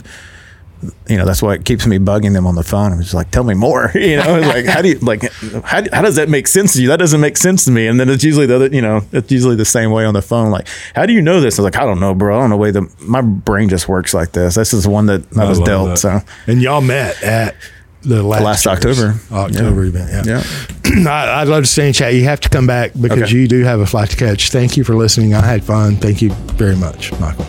you 1.09 1.17
know. 1.17 1.25
That's 1.25 1.43
why 1.43 1.55
it 1.55 1.65
keeps 1.65 1.87
me 1.87 1.99
bugging 1.99 2.33
them 2.33 2.47
on 2.47 2.55
the 2.55 2.63
phone. 2.63 2.93
I'm 2.93 3.01
just 3.01 3.15
like, 3.15 3.31
tell 3.31 3.45
me 3.45 3.55
more. 3.55 3.91
You 4.05 4.17
know, 4.19 4.41
like 4.41 4.67
how 4.67 4.83
do 4.83 4.89
you 4.91 4.99
like 4.99 5.23
how, 5.65 5.83
how 5.93 6.03
does 6.03 6.17
that 6.17 6.29
make 6.29 6.47
sense 6.47 6.75
to 6.75 6.83
you? 6.83 6.89
That 6.89 6.99
doesn't 6.99 7.21
make 7.21 7.37
sense 7.37 7.65
to 7.65 7.71
me. 7.71 7.87
And 7.87 7.99
then 7.99 8.09
it's 8.11 8.23
usually 8.23 8.47
the 8.47 8.57
other, 8.57 8.67
you 8.69 8.83
know, 8.83 9.03
it's 9.13 9.31
usually 9.33 9.57
the 9.57 9.65
same 9.65 9.91
way 9.93 10.05
on 10.05 10.15
the 10.15 10.23
phone. 10.23 10.51
Like, 10.51 10.69
how 10.95 11.07
do 11.07 11.13
you 11.13 11.23
know 11.23 11.41
this? 11.41 11.59
I 11.59 11.63
was 11.63 11.73
like, 11.73 11.81
I 11.83 11.85
don't 11.87 12.01
know, 12.01 12.15
bro. 12.15 12.37
I 12.37 12.41
don't 12.43 12.51
know 12.51 12.57
the 12.57 12.61
way 12.61 12.71
the 12.71 12.95
my 13.01 13.21
brain 13.23 13.69
just 13.69 13.89
works 13.89 14.13
like 14.15 14.33
this. 14.33 14.55
This 14.57 14.73
is 14.75 14.87
one 14.87 15.07
that 15.07 15.23
I 15.39 15.49
was 15.49 15.59
dealt. 15.61 15.89
that. 15.91 15.97
So 15.99 16.21
and 16.47 16.61
y'all 16.61 16.81
met 16.81 17.23
at 17.23 17.55
the 18.03 18.23
last, 18.23 18.43
last 18.43 18.67
October. 18.67 19.15
October 19.33 19.85
Yeah. 19.85 19.89
event. 19.89 20.27
Yeah. 20.27 20.43
yeah. 20.85 21.11
I, 21.11 21.41
I'd 21.41 21.49
love 21.49 21.63
to 21.65 21.71
stay 21.71 21.87
in 21.87 21.95
chat. 21.95 22.13
You 22.15 22.25
have 22.25 22.41
to 22.41 22.51
come 22.51 22.67
back 22.67 22.93
because 23.01 23.23
Okay. 23.23 23.37
you 23.37 23.49
do 23.49 23.63
have 23.65 23.81
a 23.81 23.87
flight 23.87 24.11
to 24.11 24.17
catch. 24.17 24.51
Thank 24.51 24.77
you 24.77 24.85
for 24.85 24.95
listening. 24.95 25.33
I 25.35 25.41
had 25.45 25.65
fun. 25.65 25.97
Thank 25.97 26.21
you 26.21 26.31
very 26.59 26.77
much, 26.77 27.13
Michael. 27.19 27.47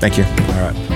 Thank 0.00 0.16
you. 0.16 0.24
All 0.24 0.70
right. 0.72 0.95